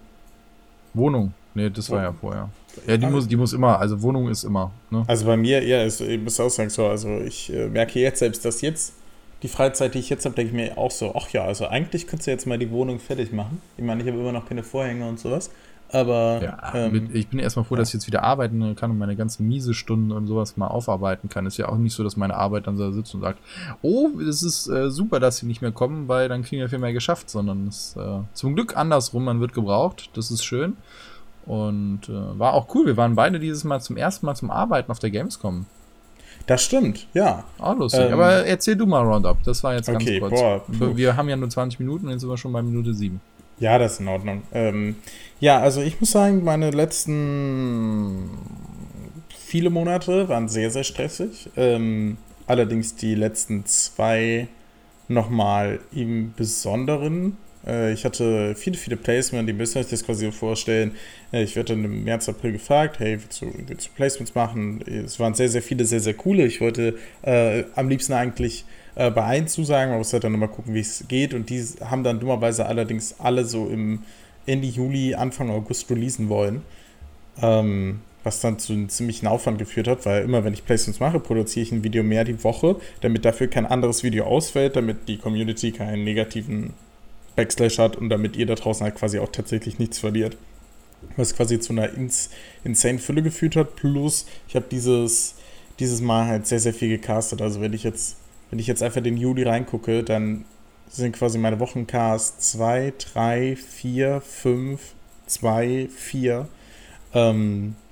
Wohnung, 0.95 1.35
nee, 1.57 1.71
das 1.71 1.91
war 1.91 2.03
ja 2.03 2.13
vorher. 2.13 2.49
Ja, 2.87 2.97
die 2.97 3.07
muss, 3.07 3.27
die 3.27 3.37
muss 3.37 3.53
immer, 3.53 3.79
also 3.79 4.01
Wohnung 4.03 4.29
ist 4.29 4.45
immer. 4.45 4.71
Ne? 4.91 5.05
Also 5.07 5.25
bei 5.27 5.37
mir, 5.37 5.65
ja, 5.67 5.83
ist, 5.83 6.01
ich 6.01 6.21
muss 6.21 6.39
auch 6.39 6.51
sagen, 6.51 6.71
so, 6.71 6.87
also 6.87 7.09
ich 7.21 7.53
äh, 7.53 7.69
merke 7.69 7.99
jetzt 7.99 8.19
selbst, 8.19 8.45
dass 8.45 8.61
jetzt 8.61 8.93
die 9.43 9.49
Freizeit, 9.49 9.95
die 9.95 9.99
ich 9.99 10.11
jetzt 10.11 10.25
habe, 10.25 10.35
denke 10.35 10.51
ich 10.51 10.57
mir 10.57 10.79
auch 10.79 10.91
so, 10.91 11.15
ach 11.15 11.31
ja, 11.31 11.45
also 11.45 11.67
eigentlich 11.67 12.07
könntest 12.07 12.27
du 12.27 12.31
jetzt 12.31 12.47
mal 12.47 12.59
die 12.59 12.71
Wohnung 12.71 12.99
fertig 12.99 13.33
machen. 13.33 13.61
Ich 13.77 13.85
meine, 13.85 14.03
ich 14.03 14.09
habe 14.09 14.19
immer 14.19 14.33
noch 14.33 14.47
keine 14.47 14.63
Vorhänge 14.63 15.09
und 15.09 15.19
sowas. 15.19 15.51
Aber 15.93 16.41
ja, 16.43 16.75
ähm, 16.75 17.11
ich 17.13 17.29
bin 17.29 17.39
erstmal 17.39 17.65
froh, 17.65 17.77
dass 17.77 17.89
ich 17.89 17.95
jetzt 17.95 18.07
wieder 18.09 18.25
arbeiten 18.25 18.75
kann 18.75 18.91
und 18.91 18.99
meine 18.99 19.15
ganzen 19.15 19.47
miese 19.47 19.73
Stunden 19.73 20.11
und 20.11 20.27
sowas 20.27 20.57
mal 20.57 20.67
aufarbeiten 20.67 21.29
kann. 21.29 21.47
Ist 21.47 21.59
ja 21.59 21.69
auch 21.69 21.77
nicht 21.77 21.95
so, 21.95 22.03
dass 22.03 22.17
meine 22.17 22.35
Arbeit 22.35 22.67
dann 22.67 22.77
da 22.77 22.91
sitzt 22.91 23.15
und 23.15 23.21
sagt, 23.21 23.39
oh, 23.83 24.11
es 24.19 24.43
ist 24.43 24.69
äh, 24.69 24.91
super, 24.91 25.21
dass 25.21 25.39
sie 25.39 25.47
nicht 25.47 25.63
mehr 25.63 25.73
kommen, 25.73 26.09
weil 26.09 26.29
dann 26.29 26.43
kriegen 26.43 26.61
wir 26.61 26.69
viel 26.69 26.81
mehr 26.81 26.93
geschafft, 26.93 27.31
sondern 27.31 27.69
es 27.69 27.91
ist 27.91 27.97
äh, 27.99 28.19
zum 28.33 28.55
Glück 28.57 28.77
andersrum, 28.77 29.25
man 29.25 29.41
wird 29.41 29.53
gebraucht, 29.53 30.11
das 30.15 30.31
ist 30.31 30.45
schön. 30.45 30.77
Und 31.47 32.09
äh, 32.09 32.39
war 32.39 32.55
auch 32.55 32.75
cool. 32.75 32.87
Wir 32.87 32.97
waren 32.97 33.15
beide 33.15 33.39
dieses 33.39 33.65
Mal 33.65 33.81
zum 33.81 33.97
ersten 33.97 34.27
Mal 34.27 34.35
zum 34.35 34.51
Arbeiten 34.51 34.91
auf 34.91 34.99
der 34.99 35.11
Gamescom. 35.11 35.67
Das 36.47 36.63
stimmt, 36.63 37.09
ja. 37.15 37.45
Auch 37.59 37.77
lustig. 37.77 38.01
Ähm, 38.07 38.13
Aber 38.13 38.47
erzähl 38.47 38.77
du 38.77 38.87
mal 38.87 39.03
Roundup. 39.03 39.43
Das 39.45 39.63
war 39.65 39.75
jetzt 39.75 39.87
ganz 39.87 40.03
okay, 40.03 40.21
kurz. 40.21 40.33
Boah, 40.33 40.63
wir 40.97 41.17
haben 41.17 41.29
ja 41.29 41.37
nur 41.37 41.49
20 41.49 41.81
Minuten, 41.81 42.09
jetzt 42.09 42.21
sind 42.21 42.31
wir 42.31 42.37
schon 42.37 42.53
bei 42.53 42.63
Minute 42.63 42.95
7. 42.95 43.21
Ja, 43.59 43.79
das 43.79 43.95
ist 43.95 44.01
in 44.01 44.09
Ordnung. 44.09 44.43
Ähm, 44.53 44.97
ja, 45.41 45.61
also 45.61 45.81
ich 45.81 45.99
muss 46.01 46.11
sagen, 46.11 46.45
meine 46.45 46.71
letzten 46.71 48.31
viele 49.29 49.71
Monate 49.71 50.29
waren 50.29 50.49
sehr, 50.49 50.71
sehr 50.71 50.85
stressig. 50.85 51.51
Ähm, 51.57 52.19
allerdings 52.47 52.97
die 52.97 53.15
letzten 53.15 53.65
zwei 53.65 54.49
nochmal 55.09 55.81
im 55.93 56.35
Besonderen. 56.37 57.39
Äh, 57.67 57.93
ich 57.93 58.05
hatte 58.05 58.55
viele, 58.55 58.77
viele 58.77 58.97
Placements, 58.97 59.47
die 59.47 59.53
müssen 59.53 59.79
euch 59.79 59.89
das 59.89 60.05
quasi 60.05 60.31
vorstellen. 60.33 60.93
Äh, 61.33 61.43
ich 61.43 61.57
werde 61.57 61.75
dann 61.75 61.85
im 61.85 62.05
März, 62.05 62.29
April 62.29 62.53
gefragt, 62.53 62.99
hey, 63.01 63.19
willst 63.21 63.43
du, 63.43 63.53
willst 63.67 63.87
du 63.87 63.91
Placements 63.95 64.35
machen? 64.35 64.83
Es 64.87 65.19
waren 65.19 65.35
sehr, 65.35 65.49
sehr 65.49 65.63
viele, 65.63 65.85
sehr, 65.85 66.01
sehr 66.01 66.15
coole. 66.15 66.47
Ich 66.47 66.61
wollte 66.61 66.99
äh, 67.23 67.65
am 67.75 67.89
liebsten 67.89 68.13
eigentlich 68.13 68.65
äh, 68.95 69.11
bei 69.11 69.23
allen 69.23 69.49
zusagen, 69.49 69.93
aber 69.93 70.03
ich 70.03 70.09
sollte 70.09 70.25
dann 70.25 70.33
nochmal 70.33 70.49
gucken, 70.49 70.75
wie 70.75 70.81
es 70.81 71.05
geht. 71.09 71.35
Und 71.35 71.51
die 71.51 71.65
haben 71.85 72.05
dann 72.05 72.21
dummerweise 72.21 72.67
allerdings 72.67 73.17
alle 73.19 73.45
so 73.45 73.69
im 73.69 74.03
Ende 74.47 74.69
Juli, 74.69 75.15
Anfang 75.15 75.51
August 75.51 75.91
releasen 75.91 76.29
wollen. 76.29 76.63
Ähm, 77.43 78.01
was 78.27 78.41
dann 78.41 78.59
zu 78.59 78.73
einem 78.73 78.89
ziemlichen 78.89 79.29
Aufwand 79.29 79.59
geführt 79.59 79.87
hat, 79.87 80.05
weil 80.05 80.25
immer 80.25 80.43
wenn 80.43 80.53
ich 80.53 80.65
Placements 80.65 80.99
mache, 80.99 81.21
produziere 81.21 81.63
ich 81.63 81.71
ein 81.71 81.85
Video 81.85 82.03
mehr 82.03 82.25
die 82.25 82.43
Woche, 82.43 82.75
damit 83.01 83.25
dafür 83.25 83.47
kein 83.47 83.67
anderes 83.67 84.03
Video 84.03 84.25
ausfällt, 84.25 84.75
damit 84.75 85.07
die 85.07 85.17
Community 85.17 85.71
keinen 85.71 86.03
negativen 86.03 86.75
Backslash 87.37 87.79
hat 87.79 87.97
und 87.97 88.09
damit 88.09 88.37
ihr 88.37 88.47
da 88.47 88.55
draußen 88.55 88.85
halt 88.85 88.97
quasi 88.97 89.19
auch 89.19 89.31
tatsächlich 89.31 89.79
nichts 89.79 89.99
verliert. 89.99 90.37
Was 91.17 91.37
quasi 91.37 91.61
zu 91.61 91.73
einer 91.73 91.93
ins, 91.93 92.31
insane 92.65 92.99
Fülle 92.99 93.23
geführt 93.23 93.55
hat. 93.57 93.77
Plus, 93.77 94.27
ich 94.49 94.57
habe 94.57 94.67
dieses, 94.71 95.35
dieses 95.79 96.01
Mal 96.01 96.27
halt 96.27 96.47
sehr, 96.47 96.59
sehr 96.59 96.75
viel 96.75 96.89
gecastet. 96.89 97.43
Also 97.43 97.61
wenn 97.61 97.73
ich 97.73 97.85
jetzt, 97.85 98.17
wenn 98.51 98.59
ich 98.59 98.67
jetzt 98.67 98.83
einfach 98.83 99.03
den 99.03 99.17
Juli 99.17 99.45
reingucke, 99.45 100.03
dann 100.03 100.45
sind 100.89 101.15
quasi 101.15 101.39
meine 101.39 101.61
Wochencasts 101.61 102.53
2, 102.53 102.95
3, 103.13 103.57
4, 103.57 104.21
5, 104.21 104.81
2, 105.27 105.89
4 105.95 106.49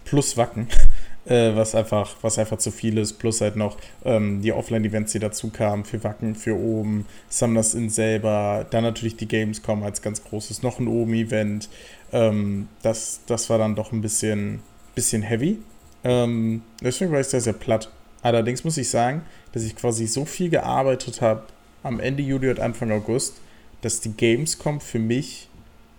plus 0.05 0.37
Wacken. 0.37 0.69
äh, 1.26 1.55
was, 1.55 1.75
einfach, 1.75 2.17
was 2.23 2.38
einfach 2.38 2.59
zu 2.59 2.71
viel 2.71 2.99
ist. 2.99 3.15
Plus 3.15 3.41
halt 3.41 3.56
noch 3.56 3.76
ähm, 4.05 4.43
die 4.43 4.53
Offline-Events, 4.53 5.12
die 5.12 5.19
dazu 5.19 5.50
kamen, 5.50 5.85
für 5.85 6.03
Wacken, 6.05 6.35
für 6.35 6.55
oben, 6.55 7.06
Summoners 7.29 7.75
in 7.75 7.91
selber, 7.91 8.67
dann 8.71 8.85
natürlich 8.85 9.17
die 9.17 9.29
Gamescom 9.29 9.82
als 9.82 10.03
ganz 10.03 10.23
großes, 10.25 10.62
noch 10.62 10.79
ein 10.79 10.88
oben-Event. 10.88 11.69
Ähm, 12.12 12.69
das, 12.82 13.21
das 13.26 13.50
war 13.50 13.59
dann 13.59 13.75
doch 13.75 13.93
ein 13.93 14.00
bisschen, 14.00 14.61
bisschen 14.94 15.23
heavy. 15.23 15.59
Ähm, 16.05 16.62
deswegen 16.82 17.12
war 17.12 17.21
ich 17.21 17.29
sehr, 17.29 17.41
sehr 17.41 17.55
platt. 17.55 17.91
Allerdings 18.23 18.65
muss 18.65 18.77
ich 18.77 18.88
sagen, 18.88 19.23
dass 19.53 19.65
ich 19.65 19.77
quasi 19.77 20.06
so 20.06 20.25
viel 20.25 20.50
gearbeitet 20.50 21.20
habe 21.20 21.44
am 21.82 22.00
Ende 22.00 22.23
Juli 22.23 22.49
und 22.50 22.61
Anfang 22.61 22.91
August, 22.91 23.41
dass 23.82 24.00
die 24.00 24.12
Gamescom 24.12 24.81
für 24.81 24.99
mich, 24.99 25.49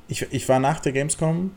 ich, 0.07 0.25
ich 0.31 0.50
war 0.50 0.60
nach 0.60 0.80
der 0.80 0.92
Gamescom 0.92 1.51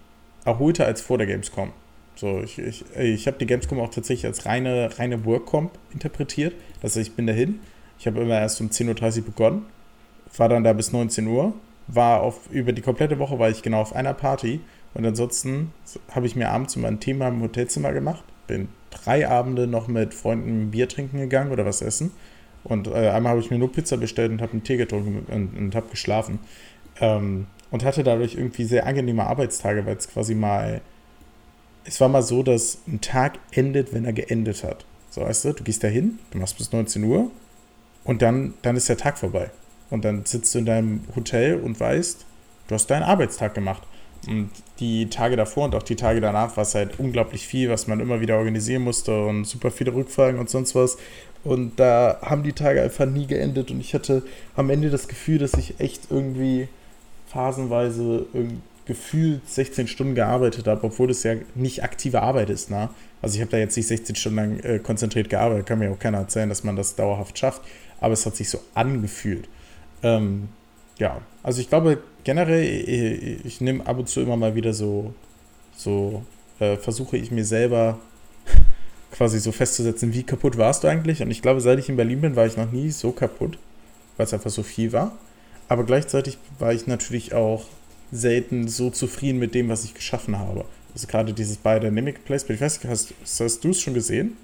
erholter 0.45 0.85
als 0.87 1.01
vor 1.01 1.19
der 1.19 1.27
Gamescom. 1.27 1.73
So, 2.19 2.41
ich, 2.43 2.59
ich, 2.59 2.85
ich 2.97 3.27
habe 3.29 3.39
die 3.39 3.47
Gamescom 3.47 3.79
auch 3.79 3.91
tatsächlich 3.91 4.27
als 4.27 4.45
reine, 4.45 4.91
reine 4.99 5.25
Workcomp 5.25 5.71
interpretiert. 5.93 6.53
Das 6.83 6.97
heißt, 6.97 7.09
ich 7.09 7.15
bin 7.15 7.29
dahin. 7.29 7.61
Ich 8.01 8.09
habe 8.09 8.21
immer 8.21 8.41
erst 8.41 8.61
um 8.61 8.71
10.30 8.71 9.19
Uhr 9.19 9.25
begonnen, 9.27 9.67
war 10.37 10.49
dann 10.49 10.65
da 10.65 10.73
bis 10.73 10.93
19 10.93 11.29
Uhr, 11.29 11.53
war 11.87 12.23
auf, 12.23 12.51
über 12.51 12.73
die 12.73 12.83
komplette 12.83 13.21
Woche 13.21 13.39
war 13.39 13.51
ich 13.51 13.63
genau 13.63 13.81
auf 13.81 13.95
einer 13.95 14.15
Party. 14.15 14.61
Und 14.95 15.07
ansonsten 15.07 15.73
habe 16.11 16.27
ich 16.27 16.35
mir 16.35 16.51
abends 16.51 16.75
immer 16.75 16.89
ein 16.89 16.99
Thema 16.99 17.29
im 17.29 17.41
Hotelzimmer 17.41 17.93
gemacht, 17.93 18.25
bin 18.49 18.69
drei 18.91 19.29
Abende 19.29 19.69
noch 19.69 19.87
mit 19.87 20.13
Freunden 20.13 20.73
Bier 20.73 20.89
trinken 20.89 21.19
gegangen 21.19 21.53
oder 21.53 21.65
was 21.65 21.83
essen. 21.83 22.11
Und 22.65 22.89
äh, 22.89 23.11
einmal 23.11 23.31
habe 23.31 23.41
ich 23.41 23.51
mir 23.51 23.59
nur 23.59 23.71
Pizza 23.71 23.97
bestellt 23.97 24.33
und 24.33 24.43
habe 24.43 24.53
einen 24.53 24.65
Tee 24.65 24.77
getrunken 24.77 25.25
und, 25.33 25.57
und 25.57 25.75
habe 25.77 25.89
geschlafen. 25.89 26.41
Ähm, 27.01 27.47
und 27.71 27.85
hatte 27.85 28.03
dadurch 28.03 28.35
irgendwie 28.35 28.65
sehr 28.65 28.87
angenehme 28.87 29.25
Arbeitstage, 29.25 29.87
weil 29.87 29.97
es 29.97 30.09
quasi 30.09 30.35
mal 30.35 30.81
es 31.89 32.01
war 32.01 32.09
mal 32.09 32.23
so, 32.23 32.43
dass 32.43 32.79
ein 32.87 33.01
Tag 33.01 33.39
endet, 33.51 33.93
wenn 33.95 34.05
er 34.05 34.13
geendet 34.13 34.63
hat. 34.63 34.85
So, 35.11 35.23
weißt 35.23 35.47
du, 35.47 35.53
du 35.55 35.65
gehst 35.65 35.83
da 35.83 35.89
hin, 35.89 36.19
du 36.31 36.39
machst 36.39 36.59
bis 36.59 36.71
19 36.71 37.03
Uhr 37.05 37.31
und 38.05 38.23
dann, 38.23 38.55
dann 38.63 38.77
ist 38.77 38.89
der 38.89 38.99
Tag 38.99 39.19
vorbei. 39.19 39.51
Und 39.91 40.05
dann 40.05 40.27
sitzt 40.27 40.55
du 40.55 40.59
in 40.59 40.67
deinem 40.67 41.01
Hotel 41.17 41.59
und 41.59 41.81
weißt, 41.81 42.27
du 42.69 42.75
hast 42.75 42.89
deinen 42.89 43.05
Arbeitstag 43.05 43.55
gemacht. 43.55 43.83
Und 44.27 44.51
die 44.81 45.09
Tage 45.09 45.37
davor 45.37 45.65
und 45.65 45.75
auch 45.75 45.83
die 45.83 45.97
Tage 45.97 46.21
danach 46.21 46.57
war 46.57 46.63
es 46.63 46.75
halt 46.75 46.99
unglaublich 46.99 47.47
viel, 47.47 47.71
was 47.71 47.87
man 47.87 48.01
immer 48.01 48.21
wieder 48.21 48.37
organisieren 48.37 48.83
musste 48.83 49.25
und 49.25 49.45
super 49.45 49.71
viele 49.71 49.95
Rückfragen 49.95 50.39
und 50.39 50.51
sonst 50.51 50.75
was. 50.75 50.99
Und 51.45 51.81
da 51.81 52.19
haben 52.21 52.43
die 52.43 52.53
Tage 52.53 52.83
einfach 52.83 53.07
nie 53.07 53.27
geendet 53.27 53.71
und 53.71 53.81
ich 53.81 53.95
hatte 53.95 54.25
am 54.57 54.69
Ende 54.69 54.91
das 54.91 55.09
Gefühl, 55.09 55.39
dass 55.39 55.55
ich 55.55 55.81
echt 55.81 56.11
irgendwie 56.11 56.69
phasenweise 57.29 58.27
irgendwie 58.35 58.59
gefühlt 58.89 59.49
16 59.49 59.87
Stunden 59.87 60.15
gearbeitet 60.17 60.67
habe, 60.67 60.83
obwohl 60.85 61.07
das 61.07 61.23
ja 61.23 61.35
nicht 61.55 61.85
aktive 61.85 62.23
Arbeit 62.23 62.51
ist. 62.51 62.71
Ne? 62.71 62.89
Also 63.23 63.37
ich 63.37 63.41
habe 63.41 63.51
da 63.51 63.59
jetzt 63.59 63.77
nicht 63.77 63.87
16 63.87 64.17
Stunden 64.17 64.37
lang 64.37 64.61
äh, 64.61 64.79
konzentriert 64.81 65.29
gearbeitet, 65.29 65.67
kann 65.67 65.79
mir 65.79 65.93
auch 65.93 65.99
keiner 65.99 66.19
erzählen, 66.19 66.49
dass 66.49 66.65
man 66.65 66.75
das 66.75 66.97
dauerhaft 66.97 67.39
schafft, 67.39 67.63
aber 68.01 68.15
es 68.15 68.27
hat 68.27 68.35
sich 68.35 68.49
so 68.51 68.61
angefühlt. 68.75 69.49
Ähm, 70.03 70.49
ja, 70.99 71.21
also 71.43 71.61
ich 71.61 71.69
glaube 71.69 72.03
generell, 72.25 72.65
ich, 72.65 73.45
ich 73.45 73.61
nehme 73.61 73.87
ab 73.87 73.99
und 73.99 74.09
zu 74.09 74.21
immer 74.21 74.37
mal 74.37 74.55
wieder 74.55 74.73
so, 74.73 75.13
so 75.77 76.25
äh, 76.59 76.77
versuche 76.77 77.17
ich 77.19 77.31
mir 77.31 77.45
selber 77.45 77.99
quasi 79.13 79.39
so 79.39 79.53
festzusetzen, 79.53 80.15
wie 80.15 80.23
kaputt 80.23 80.57
warst 80.57 80.83
du 80.83 80.89
eigentlich? 80.89 81.23
Und 81.23 81.31
ich 81.31 81.43
glaube, 81.43 81.61
seit 81.61 81.79
ich 81.79 81.91
in 81.91 81.97
Berlin 81.97 82.23
bin, 82.23 82.37
war 82.37 82.47
ich 82.47 82.57
noch 82.57 82.73
nie 82.73 82.91
so 82.91 83.13
kaputt, 83.13 83.59
weil 84.17 84.25
es 84.25 84.35
einfach 84.35 84.51
so 84.51 84.63
viel 84.63 84.93
war. 84.93 85.13
Aber 85.69 85.85
gleichzeitig 85.85 86.39
war 86.59 86.73
ich 86.73 86.87
natürlich 86.87 87.35
auch 87.35 87.67
selten 88.11 88.69
so 88.69 88.91
zufrieden 88.91 89.39
mit 89.39 89.55
dem, 89.55 89.69
was 89.69 89.85
ich 89.85 89.95
geschaffen 89.95 90.39
habe. 90.39 90.65
Also 90.95 91.07
gerade 91.07 91.33
dieses 91.33 91.57
Biodynamic 91.57 92.25
Placement. 92.25 92.57
Ich 92.57 92.61
weiß 92.61 92.83
nicht, 92.83 92.91
hast, 92.91 93.15
hast 93.23 93.65
du 93.65 93.71
es 93.71 93.81
schon 93.81 93.95
gesehen? 93.95 94.37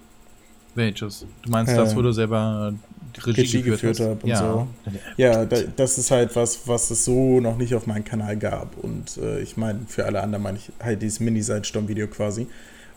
Welches? 0.74 1.26
Du 1.42 1.50
meinst 1.50 1.72
äh, 1.72 1.76
das, 1.76 1.94
wo 1.94 2.02
du 2.02 2.12
selber 2.12 2.74
Regie, 3.16 3.40
Regie 3.40 3.62
geführt, 3.62 3.96
geführt 3.96 4.00
hast 4.00 4.24
und 4.24 4.28
ja. 4.28 4.38
so. 4.38 4.68
Ja, 5.16 5.44
da, 5.44 5.56
das 5.76 5.98
ist 5.98 6.10
halt 6.10 6.34
was, 6.34 6.66
was 6.66 6.90
es 6.90 7.04
so 7.04 7.40
noch 7.40 7.56
nicht 7.56 7.74
auf 7.74 7.86
meinem 7.86 8.04
Kanal 8.04 8.36
gab. 8.36 8.76
Und 8.82 9.16
äh, 9.18 9.40
ich 9.40 9.56
meine, 9.56 9.80
für 9.86 10.04
alle 10.04 10.22
anderen 10.22 10.42
meine 10.42 10.58
ich 10.58 10.72
halt 10.82 11.02
dieses 11.02 11.20
Mini-Sidestorm-Video 11.20 12.08
quasi. 12.08 12.48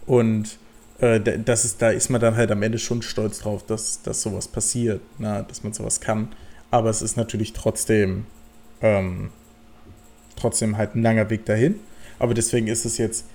Und 0.06 0.58
äh, 1.00 1.20
das 1.20 1.66
ist, 1.66 1.82
da 1.82 1.90
ist 1.92 2.10
man 2.10 2.20
dann 2.20 2.36
halt 2.36 2.52
am 2.52 2.64
Ende 2.64 2.80
schon 2.80 3.02
stolz 3.02 3.40
drauf, 3.40 3.66
dass, 3.66 4.02
dass 4.02 4.22
sowas 4.22 4.48
passiert, 4.48 5.02
na, 5.20 5.44
dass 5.44 5.64
man 5.64 5.74
sowas 5.74 6.02
kann. 6.02 6.30
Aber 6.72 6.90
es 6.90 7.02
ist 7.02 7.16
natürlich 7.16 7.54
trotzdem 7.54 8.26
ähm, 8.82 9.30
trotzdem 10.38 10.78
halt 10.78 10.96
ein 10.96 11.02
langer 11.02 11.30
Weg 11.30 11.46
dahin. 11.46 11.76
Aber 12.20 12.34
deswegen 12.34 12.68
ist 12.68 12.86
es 12.86 12.98
jetzt. 12.98 13.26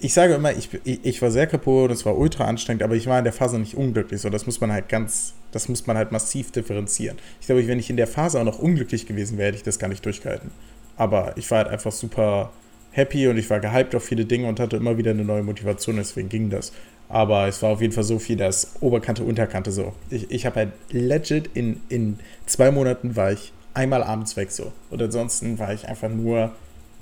Ich 0.00 0.12
sage 0.12 0.34
immer, 0.34 0.52
ich, 0.52 0.68
ich, 0.84 1.22
war 1.22 1.30
sehr 1.30 1.46
kaputt, 1.46 1.90
es 1.90 2.04
war 2.04 2.18
ultra 2.18 2.44
anstrengend, 2.44 2.82
aber 2.82 2.94
ich 2.94 3.06
war 3.06 3.18
in 3.18 3.24
der 3.24 3.32
Phase 3.32 3.58
nicht 3.58 3.74
unglücklich. 3.74 4.20
So, 4.20 4.28
das 4.28 4.44
muss 4.44 4.60
man 4.60 4.70
halt 4.70 4.88
ganz, 4.88 5.32
das 5.50 5.68
muss 5.68 5.86
man 5.86 5.96
halt 5.96 6.12
massiv 6.12 6.50
differenzieren. 6.50 7.16
Ich 7.40 7.46
glaube, 7.46 7.66
wenn 7.66 7.78
ich 7.78 7.88
in 7.88 7.96
der 7.96 8.06
Phase 8.06 8.38
auch 8.38 8.44
noch 8.44 8.58
unglücklich 8.58 9.06
gewesen 9.06 9.38
wäre, 9.38 9.48
hätte 9.48 9.58
ich 9.58 9.62
das 9.62 9.78
gar 9.78 9.88
nicht 9.88 10.04
durchgehalten. 10.04 10.50
Aber 10.96 11.32
ich 11.36 11.50
war 11.50 11.58
halt 11.58 11.68
einfach 11.68 11.92
super 11.92 12.52
happy 12.90 13.28
und 13.28 13.38
ich 13.38 13.48
war 13.50 13.60
gehypt 13.60 13.94
auf 13.94 14.04
viele 14.04 14.24
Dinge 14.24 14.46
und 14.46 14.60
hatte 14.60 14.76
immer 14.76 14.98
wieder 14.98 15.12
eine 15.12 15.24
neue 15.24 15.42
Motivation, 15.42 15.96
deswegen 15.96 16.28
ging 16.28 16.50
das. 16.50 16.72
Aber 17.08 17.48
es 17.48 17.62
war 17.62 17.70
auf 17.70 17.80
jeden 17.80 17.92
Fall 17.92 18.04
so 18.04 18.18
viel, 18.18 18.36
dass 18.36 18.74
Oberkante, 18.80 19.24
Unterkante 19.24 19.72
so. 19.72 19.92
Ich, 20.10 20.30
ich 20.30 20.46
habe 20.46 20.56
halt 20.56 20.72
legit 20.90 21.50
in, 21.54 21.80
in 21.88 22.18
zwei 22.46 22.70
Monaten 22.70 23.16
war 23.16 23.32
ich 23.32 23.52
einmal 23.74 24.02
abends 24.02 24.36
weg 24.36 24.50
so. 24.50 24.72
Und 24.90 25.02
ansonsten 25.02 25.58
war 25.58 25.72
ich 25.72 25.88
einfach 25.88 26.08
nur 26.08 26.52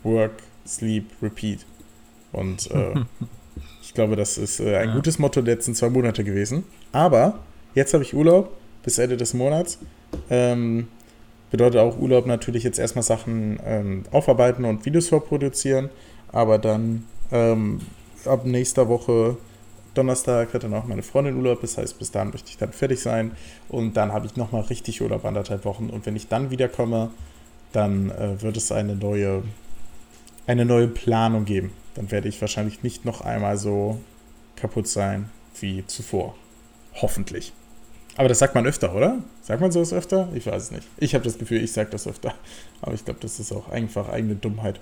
Work, 0.02 0.42
Sleep, 0.66 1.06
Repeat. 1.22 1.64
Und 2.32 2.70
äh, 2.70 2.94
ich 3.82 3.94
glaube, 3.94 4.16
das 4.16 4.38
ist 4.38 4.60
äh, 4.60 4.76
ein 4.76 4.90
ja. 4.90 4.94
gutes 4.94 5.18
Motto 5.18 5.42
der 5.42 5.54
letzten 5.54 5.74
zwei 5.74 5.90
Monate 5.90 6.24
gewesen. 6.24 6.64
Aber 6.92 7.38
jetzt 7.74 7.94
habe 7.94 8.02
ich 8.02 8.14
Urlaub 8.14 8.56
bis 8.82 8.98
Ende 8.98 9.16
des 9.16 9.34
Monats. 9.34 9.78
Ähm, 10.30 10.88
bedeutet 11.50 11.80
auch 11.80 11.98
Urlaub 11.98 12.26
natürlich 12.26 12.64
jetzt 12.64 12.78
erstmal 12.78 13.02
Sachen 13.02 13.60
ähm, 13.64 14.04
aufarbeiten 14.10 14.64
und 14.64 14.84
Videos 14.84 15.08
vorproduzieren. 15.08 15.90
Aber 16.32 16.58
dann 16.58 17.04
ähm, 17.30 17.80
ab 18.24 18.46
nächster 18.46 18.88
Woche 18.88 19.36
Donnerstag 19.94 20.54
hat 20.54 20.64
dann 20.64 20.74
auch 20.74 20.86
meine 20.86 21.02
Freundin 21.02 21.36
Urlaub, 21.36 21.60
das 21.60 21.78
heißt, 21.78 21.98
bis 21.98 22.10
dahin 22.10 22.30
möchte 22.30 22.50
ich 22.50 22.56
dann 22.56 22.72
fertig 22.72 23.00
sein 23.00 23.32
und 23.68 23.96
dann 23.96 24.12
habe 24.12 24.26
ich 24.26 24.36
nochmal 24.36 24.62
richtig 24.62 25.02
Urlaub, 25.02 25.24
anderthalb 25.24 25.64
Wochen 25.64 25.90
und 25.90 26.06
wenn 26.06 26.16
ich 26.16 26.28
dann 26.28 26.50
wiederkomme, 26.50 27.10
dann 27.72 28.10
äh, 28.10 28.40
wird 28.40 28.56
es 28.56 28.72
eine 28.72 28.96
neue, 28.96 29.42
eine 30.46 30.64
neue 30.64 30.88
Planung 30.88 31.44
geben. 31.44 31.72
Dann 31.94 32.10
werde 32.10 32.28
ich 32.28 32.40
wahrscheinlich 32.40 32.82
nicht 32.82 33.04
noch 33.04 33.20
einmal 33.20 33.56
so 33.58 34.00
kaputt 34.56 34.88
sein 34.88 35.28
wie 35.60 35.86
zuvor. 35.86 36.34
Hoffentlich. 36.94 37.52
Aber 38.16 38.28
das 38.28 38.38
sagt 38.38 38.54
man 38.54 38.66
öfter, 38.66 38.94
oder? 38.94 39.18
Sagt 39.42 39.60
man 39.60 39.72
sowas 39.72 39.92
öfter? 39.92 40.28
Ich 40.34 40.46
weiß 40.46 40.64
es 40.64 40.70
nicht. 40.70 40.86
Ich 40.98 41.14
habe 41.14 41.24
das 41.24 41.38
Gefühl, 41.38 41.62
ich 41.62 41.72
sage 41.72 41.90
das 41.90 42.06
öfter. 42.06 42.34
Aber 42.82 42.92
ich 42.92 43.04
glaube, 43.04 43.20
das 43.20 43.40
ist 43.40 43.52
auch 43.52 43.70
einfach 43.70 44.08
eigene 44.08 44.36
Dummheit. 44.36 44.80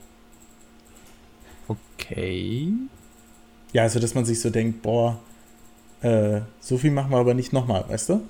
Okay. 1.69 2.73
Ja, 3.73 3.83
also 3.83 4.01
dass 4.01 4.15
man 4.15 4.25
sich 4.25 4.41
so 4.41 4.51
denkt, 4.51 4.83
boah, 4.83 5.19
äh, 6.03 6.41
so 6.61 6.79
viel 6.79 6.91
machen 6.91 7.11
wir 7.11 7.19
aber 7.19 7.35
nicht 7.35 7.53
nochmal, 7.53 7.85
weißt 7.89 8.11
du? 8.11 8.23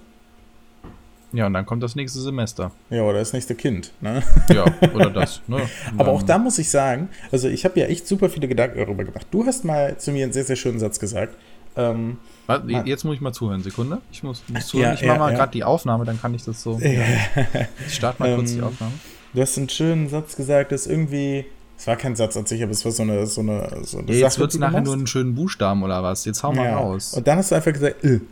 Ja, 1.32 1.46
und 1.46 1.52
dann 1.52 1.64
kommt 1.64 1.82
das 1.82 1.94
nächste 1.94 2.20
Semester. 2.20 2.72
Ja, 2.90 3.02
oder 3.02 3.18
das 3.18 3.32
nächste 3.32 3.54
Kind, 3.54 3.92
ne? 4.00 4.22
Ja, 4.52 4.64
oder 4.92 5.10
das, 5.10 5.40
ne? 5.46 5.60
aber 5.96 6.10
auch 6.10 6.22
da 6.22 6.38
muss 6.38 6.58
ich 6.58 6.68
sagen, 6.68 7.08
also 7.30 7.48
ich 7.48 7.64
habe 7.64 7.78
ja 7.78 7.86
echt 7.86 8.06
super 8.06 8.28
viele 8.28 8.48
Gedanken 8.48 8.78
darüber 8.78 9.04
gemacht. 9.04 9.26
Du 9.30 9.46
hast 9.46 9.64
mal 9.64 9.96
zu 9.98 10.10
mir 10.10 10.24
einen 10.24 10.32
sehr, 10.32 10.44
sehr 10.44 10.56
schönen 10.56 10.80
Satz 10.80 10.98
gesagt. 10.98 11.36
Ähm, 11.76 12.18
Was, 12.48 12.62
jetzt 12.84 13.04
muss 13.04 13.14
ich 13.14 13.20
mal 13.20 13.32
zuhören, 13.32 13.62
Sekunde. 13.62 13.98
Ich 14.10 14.24
muss, 14.24 14.42
muss 14.48 14.66
zuhören. 14.66 14.88
Ja, 14.88 14.94
ich 14.94 15.02
mache 15.02 15.12
ja, 15.12 15.18
mal 15.18 15.30
ja. 15.30 15.38
gerade 15.38 15.52
die 15.52 15.62
Aufnahme, 15.62 16.04
dann 16.04 16.20
kann 16.20 16.34
ich 16.34 16.44
das 16.44 16.60
so. 16.60 16.80
ich 17.86 17.94
starte 17.94 18.20
mal 18.20 18.34
kurz 18.34 18.52
die 18.52 18.58
ähm, 18.58 18.64
Aufnahme. 18.64 18.92
Du 19.32 19.40
hast 19.40 19.56
einen 19.56 19.68
schönen 19.68 20.08
Satz 20.08 20.34
gesagt, 20.34 20.72
dass 20.72 20.88
irgendwie 20.88 21.44
es 21.80 21.86
war 21.86 21.96
kein 21.96 22.14
Satz 22.14 22.36
an 22.36 22.44
sich, 22.44 22.62
aber 22.62 22.72
es 22.72 22.84
war 22.84 22.92
so 22.92 23.02
eine, 23.02 23.26
so 23.26 23.40
eine, 23.40 23.70
so 23.84 24.00
eine 24.00 24.12
ja, 24.12 24.26
Jetzt 24.26 24.38
wird 24.38 24.52
es 24.52 24.58
nachher 24.58 24.82
nur 24.82 24.92
einen 24.92 25.06
schönen 25.06 25.34
Buchstaben 25.34 25.82
oder 25.82 26.02
was. 26.02 26.26
Jetzt 26.26 26.42
hau 26.42 26.52
mal 26.52 26.66
ja. 26.66 26.76
raus. 26.76 27.14
Und 27.14 27.26
dann 27.26 27.38
hast 27.38 27.50
du 27.50 27.54
einfach 27.54 27.72
gesagt, 27.72 28.04
äh. 28.04 28.16
Und 28.16 28.22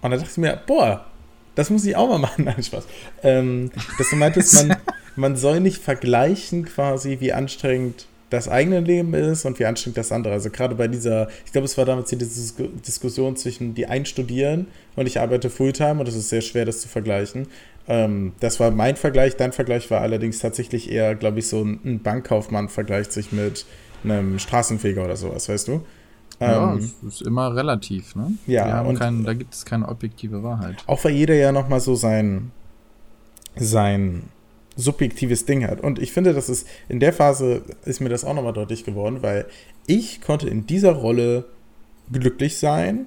dann 0.00 0.12
dachte 0.12 0.28
ich 0.30 0.38
mir, 0.38 0.58
boah, 0.66 1.04
das 1.54 1.68
muss 1.68 1.84
ich 1.84 1.94
auch 1.96 2.08
mal 2.08 2.18
machen. 2.18 2.44
Nein, 2.46 2.62
Spaß. 2.62 2.84
Ähm, 3.24 3.70
dass 3.98 4.08
du 4.08 4.16
meintest, 4.16 4.66
man, 4.66 4.78
man 5.16 5.36
soll 5.36 5.60
nicht 5.60 5.82
vergleichen 5.82 6.64
quasi, 6.64 7.18
wie 7.20 7.34
anstrengend 7.34 8.06
das 8.32 8.48
eigene 8.48 8.80
Leben 8.80 9.12
ist 9.12 9.44
und 9.44 9.58
wie 9.58 9.66
anstrengend 9.66 9.98
das 9.98 10.10
andere. 10.10 10.32
Also 10.32 10.48
gerade 10.48 10.74
bei 10.74 10.88
dieser, 10.88 11.28
ich 11.44 11.52
glaube, 11.52 11.66
es 11.66 11.76
war 11.76 11.84
damals 11.84 12.08
die 12.08 12.16
Diskussion 12.16 13.36
zwischen 13.36 13.74
die 13.74 13.86
einen 13.86 14.06
studieren 14.06 14.68
und 14.96 15.06
ich 15.06 15.20
arbeite 15.20 15.50
Fulltime 15.50 16.00
und 16.00 16.08
es 16.08 16.14
ist 16.14 16.30
sehr 16.30 16.40
schwer, 16.40 16.64
das 16.64 16.80
zu 16.80 16.88
vergleichen. 16.88 17.48
Ähm, 17.86 18.32
das 18.40 18.58
war 18.58 18.70
mein 18.70 18.96
Vergleich. 18.96 19.36
Dein 19.36 19.52
Vergleich 19.52 19.90
war 19.90 20.00
allerdings 20.00 20.38
tatsächlich 20.38 20.90
eher, 20.90 21.14
glaube 21.14 21.40
ich, 21.40 21.48
so 21.48 21.62
ein 21.62 22.00
Bankkaufmann 22.02 22.70
vergleicht 22.70 23.12
sich 23.12 23.32
mit 23.32 23.66
einem 24.02 24.38
Straßenfeger 24.38 25.04
oder 25.04 25.16
sowas, 25.16 25.50
weißt 25.50 25.68
du? 25.68 25.82
Ja, 26.40 26.72
ähm, 26.72 26.78
es 26.78 27.20
ist 27.20 27.22
immer 27.22 27.54
relativ, 27.54 28.16
ne? 28.16 28.32
Ja, 28.46 28.80
und 28.80 28.98
kein, 28.98 29.24
da 29.24 29.34
gibt 29.34 29.52
es 29.52 29.66
keine 29.66 29.88
objektive 29.88 30.42
Wahrheit. 30.42 30.76
Auch 30.86 31.04
weil 31.04 31.12
jeder 31.12 31.34
ja 31.34 31.52
nochmal 31.52 31.80
so 31.80 31.94
sein, 31.94 32.50
sein 33.56 34.22
subjektives 34.76 35.44
Ding 35.44 35.66
hat. 35.66 35.80
Und 35.80 35.98
ich 35.98 36.12
finde, 36.12 36.32
das 36.32 36.48
ist 36.48 36.66
in 36.88 37.00
der 37.00 37.12
Phase 37.12 37.62
ist 37.84 38.00
mir 38.00 38.08
das 38.08 38.24
auch 38.24 38.34
nochmal 38.34 38.52
deutlich 38.52 38.84
geworden, 38.84 39.18
weil 39.22 39.46
ich 39.86 40.20
konnte 40.20 40.48
in 40.48 40.66
dieser 40.66 40.92
Rolle 40.92 41.44
glücklich 42.10 42.58
sein 42.58 43.06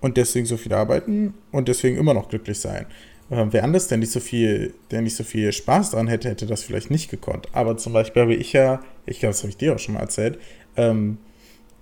und 0.00 0.16
deswegen 0.16 0.46
so 0.46 0.56
viel 0.56 0.72
arbeiten 0.72 1.34
und 1.50 1.68
deswegen 1.68 1.96
immer 1.96 2.14
noch 2.14 2.28
glücklich 2.28 2.58
sein. 2.58 2.86
Äh, 3.30 3.46
wer 3.50 3.64
anders, 3.64 3.88
der 3.88 3.98
nicht 3.98 4.12
so 4.12 4.20
viel, 4.20 4.74
der 4.90 5.02
nicht 5.02 5.16
so 5.16 5.24
viel 5.24 5.52
Spaß 5.52 5.92
dran 5.92 6.08
hätte, 6.08 6.28
hätte 6.28 6.46
das 6.46 6.62
vielleicht 6.62 6.90
nicht 6.90 7.10
gekonnt. 7.10 7.48
Aber 7.52 7.76
zum 7.76 7.92
Beispiel 7.92 8.22
habe 8.22 8.34
ich 8.34 8.52
ja, 8.52 8.80
ich 9.06 9.20
glaube, 9.20 9.32
das 9.32 9.42
habe 9.42 9.50
ich 9.50 9.56
dir 9.56 9.74
auch 9.74 9.78
schon 9.78 9.94
mal 9.94 10.00
erzählt, 10.00 10.38
ähm, 10.76 11.18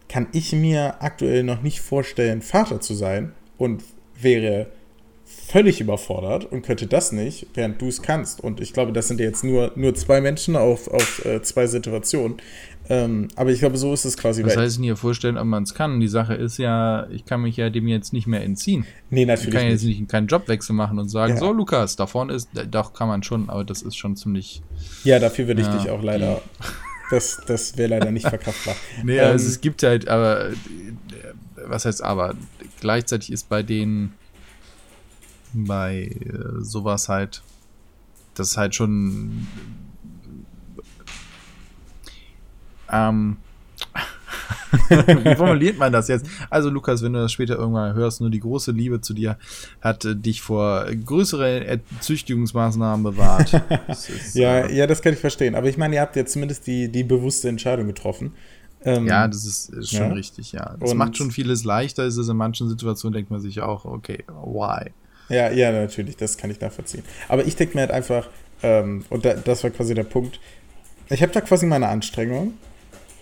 kann 0.08 0.26
ich 0.32 0.52
mir 0.52 1.02
aktuell 1.02 1.44
noch 1.44 1.62
nicht 1.62 1.80
vorstellen, 1.80 2.42
Vater 2.42 2.80
zu 2.80 2.94
sein 2.94 3.32
und 3.58 3.82
wäre 4.20 4.66
völlig 5.50 5.80
überfordert 5.80 6.44
und 6.44 6.62
könnte 6.62 6.86
das 6.86 7.12
nicht, 7.12 7.46
während 7.54 7.80
du 7.80 7.88
es 7.88 8.02
kannst. 8.02 8.40
Und 8.40 8.60
ich 8.60 8.72
glaube, 8.72 8.92
das 8.92 9.08
sind 9.08 9.20
jetzt 9.20 9.42
nur, 9.42 9.72
nur 9.74 9.94
zwei 9.94 10.20
Menschen 10.20 10.56
auf, 10.56 10.88
auf 10.88 11.24
äh, 11.24 11.42
zwei 11.42 11.66
Situationen. 11.66 12.36
Ähm, 12.88 13.28
aber 13.36 13.50
ich 13.50 13.60
glaube, 13.60 13.76
so 13.76 13.92
ist 13.92 14.04
es 14.04 14.16
quasi. 14.16 14.42
Das 14.42 14.56
heißt, 14.56 14.80
nicht 14.80 14.98
vorstellen, 14.98 15.38
ob 15.38 15.44
man 15.44 15.62
es 15.62 15.74
kann. 15.74 16.00
Die 16.00 16.08
Sache 16.08 16.34
ist 16.34 16.58
ja, 16.58 17.06
ich 17.10 17.24
kann 17.24 17.42
mich 17.42 17.56
ja 17.56 17.70
dem 17.70 17.86
jetzt 17.86 18.12
nicht 18.12 18.26
mehr 18.26 18.42
entziehen. 18.42 18.84
Nee, 19.10 19.24
natürlich. 19.24 19.54
Ich 19.54 19.60
kann 19.60 19.70
jetzt 19.70 19.84
nicht 19.84 20.08
keinen 20.08 20.26
Jobwechsel 20.26 20.74
machen 20.74 20.98
und 20.98 21.08
sagen, 21.08 21.34
ja. 21.34 21.38
so 21.38 21.52
Lukas, 21.52 21.94
da 21.94 22.06
vorne 22.06 22.32
ist, 22.32 22.48
doch 22.70 22.92
kann 22.92 23.06
man 23.06 23.22
schon, 23.22 23.48
aber 23.48 23.64
das 23.64 23.82
ist 23.82 23.96
schon 23.96 24.16
ziemlich. 24.16 24.62
Ja, 25.04 25.20
dafür 25.20 25.46
würde 25.46 25.62
ich 25.62 25.68
ja, 25.68 25.76
dich 25.76 25.90
auch 25.90 26.02
leider. 26.02 26.42
Das, 27.10 27.40
das 27.46 27.76
wäre 27.76 27.90
leider 27.90 28.10
nicht 28.10 28.28
verkraftbar. 28.28 28.76
nee, 29.04 29.18
ähm, 29.18 29.26
also 29.26 29.46
es 29.48 29.60
gibt 29.60 29.82
halt, 29.82 30.08
aber 30.08 30.50
was 31.66 31.84
heißt 31.84 32.02
aber? 32.02 32.34
Gleichzeitig 32.80 33.32
ist 33.32 33.48
bei 33.48 33.62
den 33.62 34.14
bei 35.52 36.04
äh, 36.04 36.62
sowas 36.62 37.08
halt, 37.08 37.42
das 38.34 38.52
ist 38.52 38.56
halt 38.56 38.74
schon 38.74 39.46
ähm, 42.90 43.36
Wie 44.88 45.34
formuliert 45.34 45.78
man 45.78 45.92
das 45.92 46.08
jetzt? 46.08 46.26
Also, 46.48 46.70
Lukas, 46.70 47.02
wenn 47.02 47.12
du 47.12 47.20
das 47.20 47.32
später 47.32 47.56
irgendwann 47.56 47.94
hörst, 47.94 48.20
nur 48.20 48.30
die 48.30 48.40
große 48.40 48.72
Liebe 48.72 49.00
zu 49.00 49.14
dir 49.14 49.36
hat 49.80 50.04
äh, 50.04 50.16
dich 50.16 50.42
vor 50.42 50.86
größeren 50.86 51.80
Züchtigungsmaßnahmen 52.00 53.02
bewahrt. 53.02 53.52
Ist, 53.88 54.34
ja, 54.34 54.60
äh, 54.60 54.76
ja, 54.76 54.86
das 54.86 55.02
kann 55.02 55.12
ich 55.12 55.18
verstehen. 55.18 55.54
Aber 55.54 55.68
ich 55.68 55.76
meine, 55.76 55.96
ihr 55.96 56.00
habt 56.00 56.16
ja 56.16 56.24
zumindest 56.24 56.66
die, 56.66 56.90
die 56.90 57.04
bewusste 57.04 57.48
Entscheidung 57.48 57.86
getroffen. 57.86 58.32
Ähm, 58.82 59.06
ja, 59.06 59.28
das 59.28 59.44
ist, 59.44 59.68
ist 59.74 59.90
schon 59.90 60.08
ja. 60.08 60.12
richtig, 60.12 60.52
ja. 60.52 60.74
Das 60.80 60.92
Und 60.92 60.96
macht 60.96 61.16
schon 61.16 61.30
vieles 61.30 61.64
leichter. 61.64 62.06
Ist 62.06 62.16
es 62.16 62.28
in 62.28 62.36
manchen 62.36 62.68
Situationen, 62.68 63.12
denkt 63.12 63.30
man 63.30 63.40
sich 63.40 63.60
auch, 63.60 63.84
okay, 63.84 64.24
why? 64.28 64.90
Ja, 65.30 65.50
ja, 65.50 65.70
natürlich, 65.72 66.16
das 66.16 66.36
kann 66.36 66.50
ich 66.50 66.60
nachvollziehen. 66.60 67.04
Aber 67.28 67.46
ich 67.46 67.56
denke 67.56 67.76
mir 67.76 67.82
halt 67.82 67.92
einfach, 67.92 68.28
ähm, 68.62 69.04
und 69.08 69.24
da, 69.24 69.34
das 69.34 69.62
war 69.62 69.70
quasi 69.70 69.94
der 69.94 70.04
Punkt, 70.04 70.40
ich 71.08 71.22
habe 71.22 71.32
da 71.32 71.40
quasi 71.40 71.66
meine 71.66 71.88
Anstrengung 71.88 72.54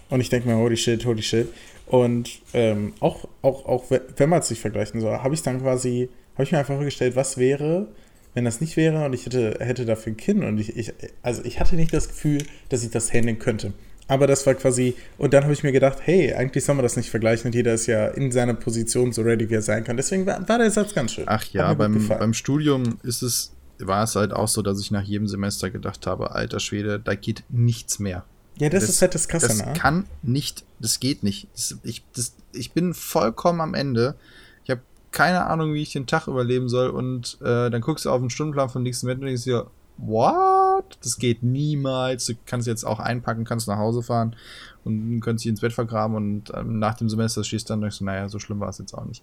und 0.09 0.21
ich 0.21 0.31
denke 0.31 0.49
mir, 0.49 0.57
holy 0.57 0.77
shit, 0.77 1.05
holy 1.05 1.23
shit. 1.23 1.49
Und 1.87 2.41
ähm, 2.55 2.95
auch, 3.01 3.29
auch, 3.43 3.67
auch 3.67 3.85
wenn 3.91 4.29
man 4.29 4.41
es 4.41 4.49
sich 4.49 4.61
vergleichen 4.61 5.01
soll, 5.01 5.19
habe 5.19 5.35
ich 5.35 5.43
dann 5.43 5.61
quasi, 5.61 6.09
habe 6.35 6.45
ich 6.45 6.53
mir 6.53 6.59
einfach 6.59 6.75
vorgestellt, 6.75 7.15
was 7.15 7.39
wäre, 7.39 7.89
wenn 8.35 8.45
das 8.45 8.61
nicht 8.61 8.77
wäre 8.77 9.05
und 9.05 9.15
ich 9.15 9.27
hätte, 9.27 9.57
hätte 9.61 9.85
dafür 9.85 10.13
ein 10.13 10.17
Kind 10.17 10.45
und 10.45 10.59
ich, 10.59 10.77
ich, 10.77 10.93
also 11.23 11.43
ich 11.45 11.61
hatte 11.61 11.77
nicht 11.77 11.93
das 11.93 12.09
Gefühl, 12.09 12.43
dass 12.69 12.85
ich 12.85 12.91
das 12.91 13.13
handeln 13.13 13.39
könnte. 13.39 13.73
Aber 14.09 14.27
das 14.27 14.47
war 14.47 14.55
quasi, 14.55 14.97
und 15.19 15.35
dann 15.35 15.45
habe 15.45 15.53
ich 15.53 15.63
mir 15.63 15.71
gedacht, 15.71 15.99
hey, 16.01 16.33
eigentlich 16.33 16.65
soll 16.65 16.75
man 16.75 16.83
das 16.83 16.97
nicht 16.97 17.11
vergleichen 17.11 17.49
und 17.49 17.55
jeder 17.55 17.75
ist 17.75 17.87
ja 17.87 18.09
in 18.09 18.33
seiner 18.33 18.55
Position 18.55 19.13
so 19.13 19.21
ready, 19.23 19.49
wie 19.51 19.55
er 19.55 19.63
sein 19.63 19.85
kann. 19.85 19.99
Deswegen 19.99 20.25
war, 20.25 20.49
war 20.49 20.59
der 20.59 20.71
Satz 20.71 20.95
ganz 20.95 21.13
schön. 21.13 21.25
Ach 21.27 21.45
ja, 21.53 21.75
beim, 21.75 22.09
beim 22.09 22.33
Studium 22.33 22.99
ist 23.03 23.21
es, 23.21 23.53
war 23.79 24.05
es 24.05 24.17
halt 24.17 24.33
auch 24.33 24.49
so, 24.49 24.63
dass 24.63 24.81
ich 24.81 24.91
nach 24.91 25.03
jedem 25.03 25.29
Semester 25.29 25.69
gedacht 25.69 26.07
habe, 26.07 26.33
alter 26.33 26.59
Schwede, 26.59 26.99
da 26.99 27.15
geht 27.15 27.45
nichts 27.51 27.99
mehr. 27.99 28.25
Ja, 28.59 28.71
das, 28.71 28.85
das 28.85 28.91
ist 28.91 29.03
halt 29.03 29.15
das 29.15 29.29
Kasse, 29.29 29.49
Das 29.49 29.65
ne? 29.65 29.73
kann 29.75 30.07
nicht, 30.23 30.65
das 30.81 31.01
geht 31.01 31.23
nicht. 31.23 31.49
Das, 31.55 31.79
ich, 31.83 32.03
das, 32.15 32.35
ich 32.53 32.73
bin 32.73 32.95
vollkommen 32.95 33.61
am 33.61 33.75
Ende. 33.75 34.17
Ich 34.65 34.71
habe 34.71 34.81
keine 35.13 35.47
Ahnung, 35.47 35.75
wie 35.75 35.83
ich 35.83 35.93
den 35.93 36.07
Tag 36.07 36.27
überleben 36.27 36.69
soll. 36.69 36.89
Und 36.89 37.39
äh, 37.41 37.71
dann 37.71 37.81
guckst 37.83 38.05
du 38.05 38.11
auf 38.11 38.21
den 38.21 38.31
Stundenplan 38.31 38.69
von 38.69 38.83
nächsten 38.83 39.07
Wetter 39.07 39.21
und 39.21 39.27
denkst 39.27 39.45
dir, 39.45 39.67
what? 39.99 40.58
Das 41.03 41.19
geht 41.19 41.43
niemals. 41.43 42.27
Du 42.27 42.35
kannst 42.47 42.67
jetzt 42.67 42.85
auch 42.85 43.01
einpacken, 43.01 43.45
kannst 43.45 43.69
nach 43.69 43.79
Hause 43.79 44.03
fahren 44.03 44.37
und 44.85 45.21
könntest 45.21 45.45
dich 45.45 45.51
ins 45.51 45.61
Bett 45.61 45.73
vergraben 45.73 46.17
und 46.17 46.53
ähm, 46.55 46.79
nach 46.79 46.95
dem 46.95 47.09
Semester 47.09 47.45
stehst 47.45 47.69
du 47.69 47.73
dann 47.73 47.79
und 47.79 47.83
denkst, 47.83 48.01
naja, 48.01 48.29
so 48.29 48.39
schlimm 48.39 48.61
war 48.61 48.69
es 48.69 48.79
jetzt 48.79 48.95
auch 48.95 49.05
nicht. 49.05 49.23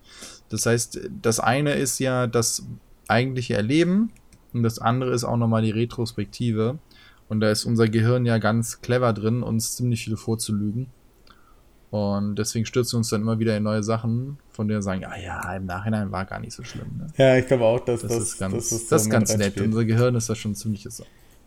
Das 0.49 0.65
heißt, 0.65 0.99
das 1.21 1.39
eine 1.39 1.73
ist 1.73 1.99
ja 1.99 2.27
das 2.27 2.65
eigentliche 3.07 3.55
Erleben 3.55 4.11
Und 4.53 4.63
das 4.63 4.79
andere 4.79 5.11
ist 5.13 5.23
auch 5.23 5.37
nochmal 5.37 5.61
die 5.61 5.71
Retrospektive. 5.71 6.77
Und 7.27 7.39
da 7.39 7.49
ist 7.49 7.65
unser 7.65 7.89
Gehirn 7.89 8.25
ja 8.25 8.37
ganz 8.37 8.81
clever 8.81 9.11
drin, 9.11 9.43
uns 9.43 9.75
ziemlich 9.75 10.03
viel 10.05 10.15
vorzulügen. 10.17 10.87
Und 11.91 12.35
deswegen 12.35 12.65
stürzen 12.65 12.93
wir 12.93 12.97
uns 12.99 13.09
dann 13.09 13.21
immer 13.21 13.39
wieder 13.39 13.55
in 13.55 13.63
neue 13.63 13.81
Sachen, 13.83 14.37
von 14.49 14.67
denen 14.67 14.79
wir 14.79 14.81
sagen, 14.83 15.01
ja, 15.01 15.15
ja, 15.17 15.55
im 15.55 15.65
Nachhinein 15.65 16.11
war 16.11 16.25
gar 16.25 16.39
nicht 16.39 16.53
so 16.53 16.63
schlimm. 16.63 16.87
Ne? 16.97 17.07
Ja, 17.17 17.37
ich 17.37 17.47
glaube 17.47 17.63
auch, 17.63 17.79
dass 17.79 18.01
Das, 18.01 18.11
das, 18.11 18.21
ist 18.21 18.37
ganz, 18.37 18.53
das 18.53 18.69
das 18.69 18.81
ist 18.81 18.89
so 18.89 18.95
ist 18.95 19.09
ganz 19.09 19.37
nett. 19.37 19.59
Unser 19.61 19.85
Gehirn 19.85 20.15
ist 20.15 20.29
da 20.29 20.35
schon 20.35 20.55
ziemlich 20.55 20.85
so. 20.89 21.05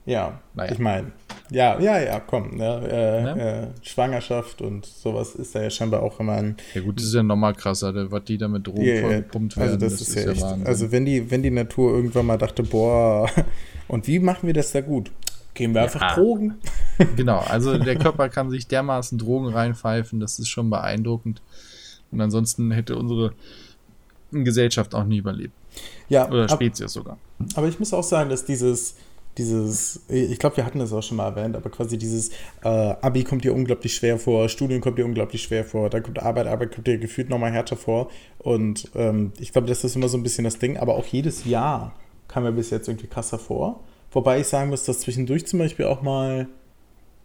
Ja, 0.08 0.40
Naja. 0.54 0.72
ich 0.72 0.78
meine, 0.78 1.12
ja, 1.50 1.78
ja, 1.80 1.98
ja, 2.00 2.20
komm, 2.20 2.56
ne, 2.56 2.88
äh, 2.90 3.22
Ne? 3.22 3.72
Äh, 3.80 3.86
Schwangerschaft 3.86 4.62
und 4.62 4.86
sowas 4.86 5.34
ist 5.34 5.54
da 5.54 5.62
ja 5.62 5.70
scheinbar 5.70 6.02
auch 6.02 6.18
immer 6.20 6.32
ein, 6.32 6.56
Ja 6.74 6.80
gut, 6.80 6.96
das 6.98 7.06
ist 7.06 7.14
ja 7.14 7.22
nochmal 7.22 7.54
krasser, 7.54 8.10
was 8.10 8.24
die 8.24 8.38
da 8.38 8.48
mit 8.48 8.66
Drogen 8.66 8.82
Ja, 8.82 8.94
ja. 8.94 9.00
vollgepumpt 9.02 9.56
werden. 9.56 9.72
also 9.72 9.84
das, 9.86 10.00
ist 10.00 10.14
ja 10.14 10.30
echt, 10.30 10.40
Wahnsinn. 10.42 10.66
also 10.66 10.90
wenn 10.92 11.04
die, 11.04 11.30
wenn 11.30 11.42
die 11.42 11.50
Natur 11.50 11.92
irgendwann 11.94 12.26
mal 12.26 12.38
dachte, 12.38 12.62
boah, 12.62 13.28
und 13.88 14.06
wie 14.06 14.18
machen 14.18 14.46
wir 14.46 14.54
das 14.54 14.72
da 14.72 14.80
gut? 14.80 15.10
Gehen 15.54 15.74
wir 15.74 15.82
einfach 15.82 16.00
Ja. 16.00 16.14
Drogen? 16.14 16.54
Genau, 17.16 17.38
also 17.38 17.78
der 17.78 17.96
Körper 17.96 18.28
kann 18.28 18.50
sich 18.50 18.66
dermaßen 18.66 19.18
Drogen 19.18 19.48
reinpfeifen, 19.48 20.18
das 20.20 20.38
ist 20.40 20.48
schon 20.48 20.68
beeindruckend. 20.70 21.40
Und 22.10 22.20
ansonsten 22.20 22.70
hätte 22.72 22.96
unsere 22.96 23.32
Gesellschaft 24.32 24.94
auch 24.94 25.04
nie 25.04 25.18
überlebt. 25.18 25.54
Ja, 26.08 26.28
Oder 26.28 26.44
ab, 26.44 26.50
Spezies 26.52 26.92
sogar. 26.92 27.18
aber 27.54 27.68
ich 27.68 27.78
muss 27.78 27.92
auch 27.94 28.02
sagen, 28.02 28.30
dass 28.30 28.44
dieses, 28.44 28.96
dieses, 29.38 30.02
ich 30.08 30.38
glaube, 30.38 30.58
wir 30.58 30.66
hatten 30.66 30.80
das 30.80 30.92
auch 30.92 31.02
schon 31.02 31.16
mal 31.16 31.28
erwähnt, 31.28 31.56
aber 31.56 31.70
quasi 31.70 31.96
dieses 31.96 32.30
äh, 32.62 32.68
Abi 32.68 33.24
kommt 33.24 33.44
dir 33.44 33.54
unglaublich 33.54 33.94
schwer 33.94 34.18
vor, 34.18 34.48
Studium 34.48 34.80
kommt 34.80 34.98
dir 34.98 35.04
unglaublich 35.04 35.42
schwer 35.42 35.64
vor, 35.64 35.88
dann 35.88 36.02
kommt 36.02 36.20
Arbeit, 36.20 36.46
Arbeit 36.46 36.74
kommt 36.74 36.86
dir 36.86 36.98
gefühlt 36.98 37.30
nochmal 37.30 37.52
härter 37.52 37.76
vor. 37.76 38.10
Und 38.38 38.90
ähm, 38.94 39.32
ich 39.38 39.52
glaube, 39.52 39.68
das 39.68 39.84
ist 39.84 39.96
immer 39.96 40.08
so 40.08 40.18
ein 40.18 40.22
bisschen 40.22 40.44
das 40.44 40.58
Ding, 40.58 40.76
aber 40.76 40.96
auch 40.96 41.06
jedes 41.06 41.44
Jahr 41.44 41.94
kam 42.26 42.42
mir 42.42 42.52
bis 42.52 42.70
jetzt 42.70 42.88
irgendwie 42.88 43.06
krasser 43.06 43.38
vor. 43.38 43.80
Wobei 44.10 44.40
ich 44.40 44.46
sagen 44.48 44.70
muss, 44.70 44.84
dass 44.84 45.00
zwischendurch 45.00 45.46
zum 45.46 45.58
Beispiel 45.58 45.86
auch 45.86 46.02
mal 46.02 46.48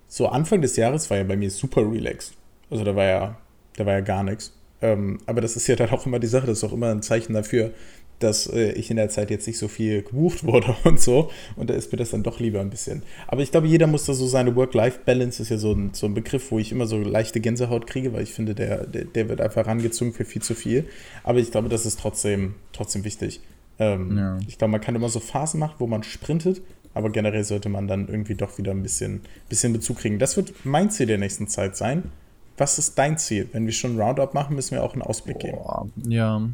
so 0.07 0.27
Anfang 0.27 0.61
des 0.61 0.75
Jahres 0.75 1.09
war 1.09 1.17
ja 1.17 1.23
bei 1.23 1.35
mir 1.35 1.49
super 1.49 1.81
relaxed. 1.81 2.35
Also 2.69 2.83
da 2.83 2.95
war 2.95 3.05
ja, 3.05 3.37
da 3.77 3.85
war 3.85 3.93
ja 3.93 4.01
gar 4.01 4.23
nichts. 4.23 4.53
Ähm, 4.81 5.19
aber 5.25 5.41
das 5.41 5.55
ist 5.55 5.67
ja 5.67 5.75
dann 5.75 5.89
auch 5.91 6.05
immer 6.05 6.19
die 6.19 6.27
Sache, 6.27 6.45
das 6.45 6.57
ist 6.57 6.63
auch 6.65 6.73
immer 6.73 6.91
ein 6.91 7.01
Zeichen 7.01 7.33
dafür, 7.33 7.71
dass 8.19 8.47
äh, 8.47 8.71
ich 8.73 8.89
in 8.89 8.97
der 8.97 9.09
Zeit 9.09 9.29
jetzt 9.29 9.47
nicht 9.47 9.57
so 9.57 9.67
viel 9.67 10.01
gebucht 10.01 10.43
wurde 10.45 10.75
und 10.83 10.99
so. 10.99 11.29
Und 11.55 11.69
da 11.69 11.73
ist 11.73 11.91
mir 11.91 11.97
das 11.97 12.11
dann 12.11 12.23
doch 12.23 12.39
lieber 12.39 12.61
ein 12.61 12.69
bisschen. 12.69 13.03
Aber 13.27 13.41
ich 13.41 13.51
glaube, 13.51 13.67
jeder 13.67 13.87
muss 13.87 14.05
da 14.05 14.13
so 14.13 14.27
seine 14.27 14.55
Work-Life-Balance, 14.55 15.41
ist 15.41 15.49
ja 15.49 15.57
so 15.57 15.73
ein, 15.73 15.91
so 15.93 16.05
ein 16.05 16.13
Begriff, 16.13 16.51
wo 16.51 16.59
ich 16.59 16.71
immer 16.71 16.85
so 16.85 16.97
leichte 16.97 17.39
Gänsehaut 17.39 17.87
kriege, 17.87 18.13
weil 18.13 18.23
ich 18.23 18.33
finde, 18.33 18.55
der, 18.55 18.85
der, 18.87 19.05
der 19.05 19.29
wird 19.29 19.41
einfach 19.41 19.65
rangezogen 19.65 20.13
für 20.13 20.25
viel 20.25 20.41
zu 20.41 20.55
viel. 20.55 20.85
Aber 21.23 21.39
ich 21.39 21.51
glaube, 21.51 21.69
das 21.69 21.85
ist 21.85 21.99
trotzdem, 21.99 22.55
trotzdem 22.71 23.03
wichtig. 23.03 23.41
Ähm, 23.79 24.17
Ja. 24.17 24.39
Ich 24.47 24.57
glaube, 24.57 24.71
man 24.71 24.81
kann 24.81 24.95
immer 24.95 25.09
so 25.09 25.19
Phasen 25.19 25.59
machen, 25.59 25.75
wo 25.79 25.87
man 25.87 26.03
sprintet, 26.03 26.61
aber 26.93 27.09
generell 27.09 27.43
sollte 27.43 27.69
man 27.69 27.87
dann 27.87 28.07
irgendwie 28.07 28.35
doch 28.35 28.57
wieder 28.57 28.71
ein 28.71 28.83
bisschen, 28.83 29.21
bisschen 29.49 29.73
Bezug 29.73 29.97
kriegen. 29.97 30.19
Das 30.19 30.37
wird 30.37 30.53
mein 30.63 30.91
Ziel 30.91 31.07
der 31.07 31.17
nächsten 31.17 31.47
Zeit 31.47 31.75
sein. 31.75 32.11
Was 32.57 32.77
ist 32.77 32.97
dein 32.99 33.17
Ziel? 33.17 33.49
Wenn 33.51 33.65
wir 33.65 33.73
schon 33.73 33.99
Roundup 33.99 34.35
machen, 34.35 34.55
müssen 34.55 34.75
wir 34.75 34.83
auch 34.83 34.93
einen 34.93 35.01
Ausblick 35.01 35.39
geben. 35.39 35.57
Boah, 35.57 35.87
ja, 36.07 36.47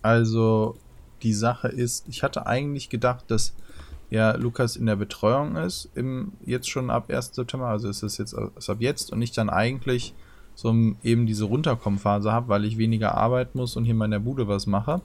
also 0.00 0.76
die 1.22 1.32
Sache 1.32 1.68
ist, 1.68 2.08
ich 2.08 2.22
hatte 2.22 2.46
eigentlich 2.46 2.88
gedacht, 2.88 3.24
dass 3.28 3.54
ja 4.10 4.32
Lukas 4.32 4.76
in 4.76 4.86
der 4.86 4.96
Betreuung 4.96 5.56
ist, 5.56 5.88
im, 5.94 6.32
jetzt 6.44 6.68
schon 6.68 6.90
ab 6.90 7.10
1. 7.10 7.34
September, 7.34 7.68
also 7.68 7.88
ist 7.88 8.02
es 8.02 8.18
jetzt 8.18 8.34
ist 8.56 8.68
ab 8.68 8.76
jetzt 8.80 9.10
und 9.12 9.22
ich 9.22 9.32
dann 9.32 9.48
eigentlich 9.48 10.14
so 10.54 10.74
eben 11.02 11.26
diese 11.26 11.44
Runterkommenphase 11.44 12.30
habe, 12.30 12.48
weil 12.48 12.64
ich 12.64 12.76
weniger 12.76 13.14
arbeiten 13.14 13.58
muss 13.58 13.74
und 13.74 13.84
hier 13.84 13.94
mal 13.94 14.04
in 14.04 14.10
der 14.10 14.18
Bude 14.18 14.48
was 14.48 14.66
mache. 14.66 15.00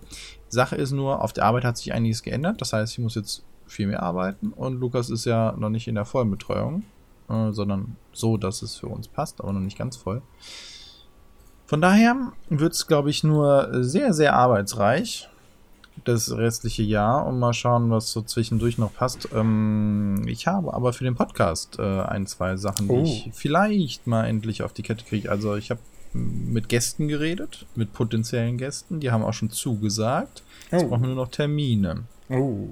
Sache 0.49 0.75
ist 0.75 0.91
nur, 0.91 1.23
auf 1.23 1.31
der 1.31 1.45
Arbeit 1.45 1.63
hat 1.63 1.77
sich 1.77 1.93
einiges 1.93 2.21
geändert, 2.21 2.59
das 2.59 2.73
heißt, 2.73 2.93
ich 2.93 2.99
muss 2.99 3.15
jetzt 3.15 3.45
viel 3.65 3.87
mehr 3.87 4.03
arbeiten 4.03 4.49
und 4.49 4.79
Lukas 4.79 5.09
ist 5.09 5.25
ja 5.25 5.53
noch 5.57 5.69
nicht 5.69 5.87
in 5.87 5.95
der 5.95 6.05
vollen 6.05 6.29
Betreuung, 6.29 6.83
äh, 7.29 7.51
sondern 7.51 7.95
so, 8.11 8.35
dass 8.37 8.61
es 8.61 8.75
für 8.75 8.87
uns 8.87 9.07
passt, 9.07 9.39
aber 9.41 9.53
noch 9.53 9.61
nicht 9.61 9.77
ganz 9.77 9.95
voll. 9.95 10.21
Von 11.65 11.81
daher 11.81 12.33
wird 12.49 12.73
es, 12.73 12.87
glaube 12.87 13.09
ich, 13.09 13.23
nur 13.23 13.83
sehr, 13.83 14.13
sehr 14.13 14.35
arbeitsreich 14.35 15.29
das 16.05 16.31
restliche 16.35 16.83
Jahr 16.83 17.25
und 17.25 17.39
mal 17.39 17.53
schauen, 17.53 17.89
was 17.89 18.11
so 18.11 18.21
zwischendurch 18.21 18.77
noch 18.77 18.93
passt. 18.93 19.29
Ähm, 19.33 20.23
ich 20.27 20.47
habe 20.47 20.73
aber 20.73 20.93
für 20.93 21.03
den 21.03 21.15
Podcast 21.15 21.77
äh, 21.79 22.01
ein, 22.01 22.27
zwei 22.27 22.55
Sachen, 22.57 22.87
die 22.87 22.93
Oh. 22.93 23.03
ich 23.03 23.29
vielleicht 23.33 24.07
mal 24.07 24.25
endlich 24.25 24.63
auf 24.63 24.73
die 24.73 24.83
Kette 24.83 25.03
kriege. 25.05 25.29
Also 25.31 25.55
ich 25.55 25.69
habe 25.71 25.81
mit 26.13 26.69
Gästen 26.69 27.07
geredet, 27.07 27.65
mit 27.75 27.93
potenziellen 27.93 28.57
Gästen, 28.57 28.99
die 28.99 29.11
haben 29.11 29.23
auch 29.23 29.33
schon 29.33 29.49
zugesagt. 29.49 30.43
Jetzt 30.71 30.83
Oh. 30.85 30.87
brauchen 30.89 31.01
wir 31.03 31.07
nur 31.07 31.15
noch 31.25 31.31
Termine. 31.31 32.03
Oh. 32.29 32.67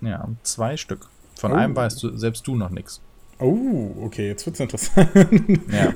Ja, 0.00 0.28
zwei 0.42 0.76
Stück. 0.76 1.08
Von 1.36 1.52
Oh. 1.52 1.56
einem 1.56 1.74
weißt 1.76 2.02
du 2.02 2.16
selbst 2.16 2.46
du 2.46 2.56
noch 2.56 2.70
nichts. 2.70 3.00
Oh, 3.38 3.96
okay, 4.02 4.28
jetzt 4.28 4.44
wird's 4.46 4.60
interessant. 4.60 5.08
Ja. 5.72 5.92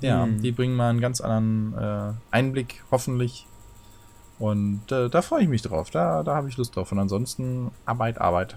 Ja, 0.00 0.24
Hm. 0.24 0.42
die 0.42 0.50
bringen 0.52 0.74
mal 0.74 0.90
einen 0.90 1.00
ganz 1.00 1.20
anderen 1.20 1.74
äh, 1.78 2.12
Einblick, 2.30 2.82
hoffentlich. 2.90 3.46
Und 4.38 4.90
äh, 4.90 5.08
da 5.08 5.22
freue 5.22 5.42
ich 5.42 5.48
mich 5.48 5.62
drauf. 5.62 5.90
Da, 5.90 6.22
da 6.22 6.34
habe 6.34 6.48
ich 6.48 6.56
Lust 6.56 6.74
drauf. 6.74 6.92
Und 6.92 6.98
ansonsten 6.98 7.70
Arbeit, 7.84 8.20
Arbeit. 8.20 8.56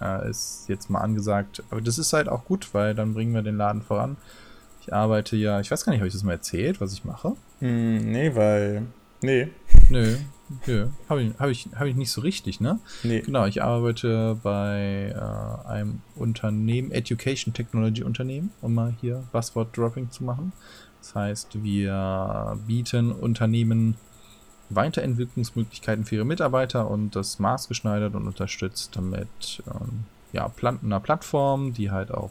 Äh, 0.00 0.30
ist 0.30 0.68
jetzt 0.68 0.90
mal 0.90 1.00
angesagt. 1.00 1.62
Aber 1.70 1.80
das 1.80 1.98
ist 1.98 2.12
halt 2.12 2.28
auch 2.28 2.44
gut, 2.44 2.72
weil 2.72 2.94
dann 2.94 3.14
bringen 3.14 3.34
wir 3.34 3.42
den 3.42 3.56
Laden 3.56 3.82
voran. 3.82 4.16
Ich 4.80 4.92
arbeite 4.92 5.36
ja, 5.36 5.60
ich 5.60 5.70
weiß 5.70 5.84
gar 5.84 5.92
nicht, 5.92 6.00
habe 6.00 6.08
ich 6.08 6.14
das 6.14 6.22
mal 6.22 6.32
erzählt, 6.32 6.80
was 6.80 6.92
ich 6.92 7.04
mache? 7.04 7.34
Hm, 7.60 8.10
nee, 8.10 8.34
weil. 8.34 8.86
Nee. 9.20 9.48
Nö, 9.90 10.16
nö. 10.66 10.86
Habe 11.08 11.22
ich, 11.22 11.34
hab 11.38 11.48
ich, 11.50 11.68
hab 11.74 11.86
ich 11.86 11.96
nicht 11.96 12.10
so 12.10 12.20
richtig, 12.20 12.60
ne? 12.60 12.78
Nee. 13.02 13.20
Genau, 13.20 13.46
ich 13.46 13.62
arbeite 13.62 14.38
bei 14.42 15.12
äh, 15.14 15.68
einem 15.68 16.00
Unternehmen, 16.14 16.92
Education 16.92 17.52
Technology 17.52 18.04
Unternehmen, 18.04 18.50
um 18.62 18.74
mal 18.74 18.94
hier 19.00 19.24
Buzzword 19.32 19.76
Dropping 19.76 20.10
zu 20.10 20.24
machen. 20.24 20.52
Das 21.00 21.14
heißt, 21.14 21.62
wir 21.62 22.58
bieten 22.66 23.12
Unternehmen 23.12 23.96
Weiterentwicklungsmöglichkeiten 24.70 26.04
für 26.04 26.16
ihre 26.16 26.24
Mitarbeiter 26.24 26.90
und 26.90 27.16
das 27.16 27.38
maßgeschneidert 27.38 28.14
und 28.14 28.26
unterstützt 28.26 29.00
mit 29.00 29.62
ähm, 29.66 30.04
ja, 30.32 30.50
einer 30.62 31.00
Plattform, 31.00 31.72
die 31.72 31.90
halt 31.90 32.12
auch 32.12 32.30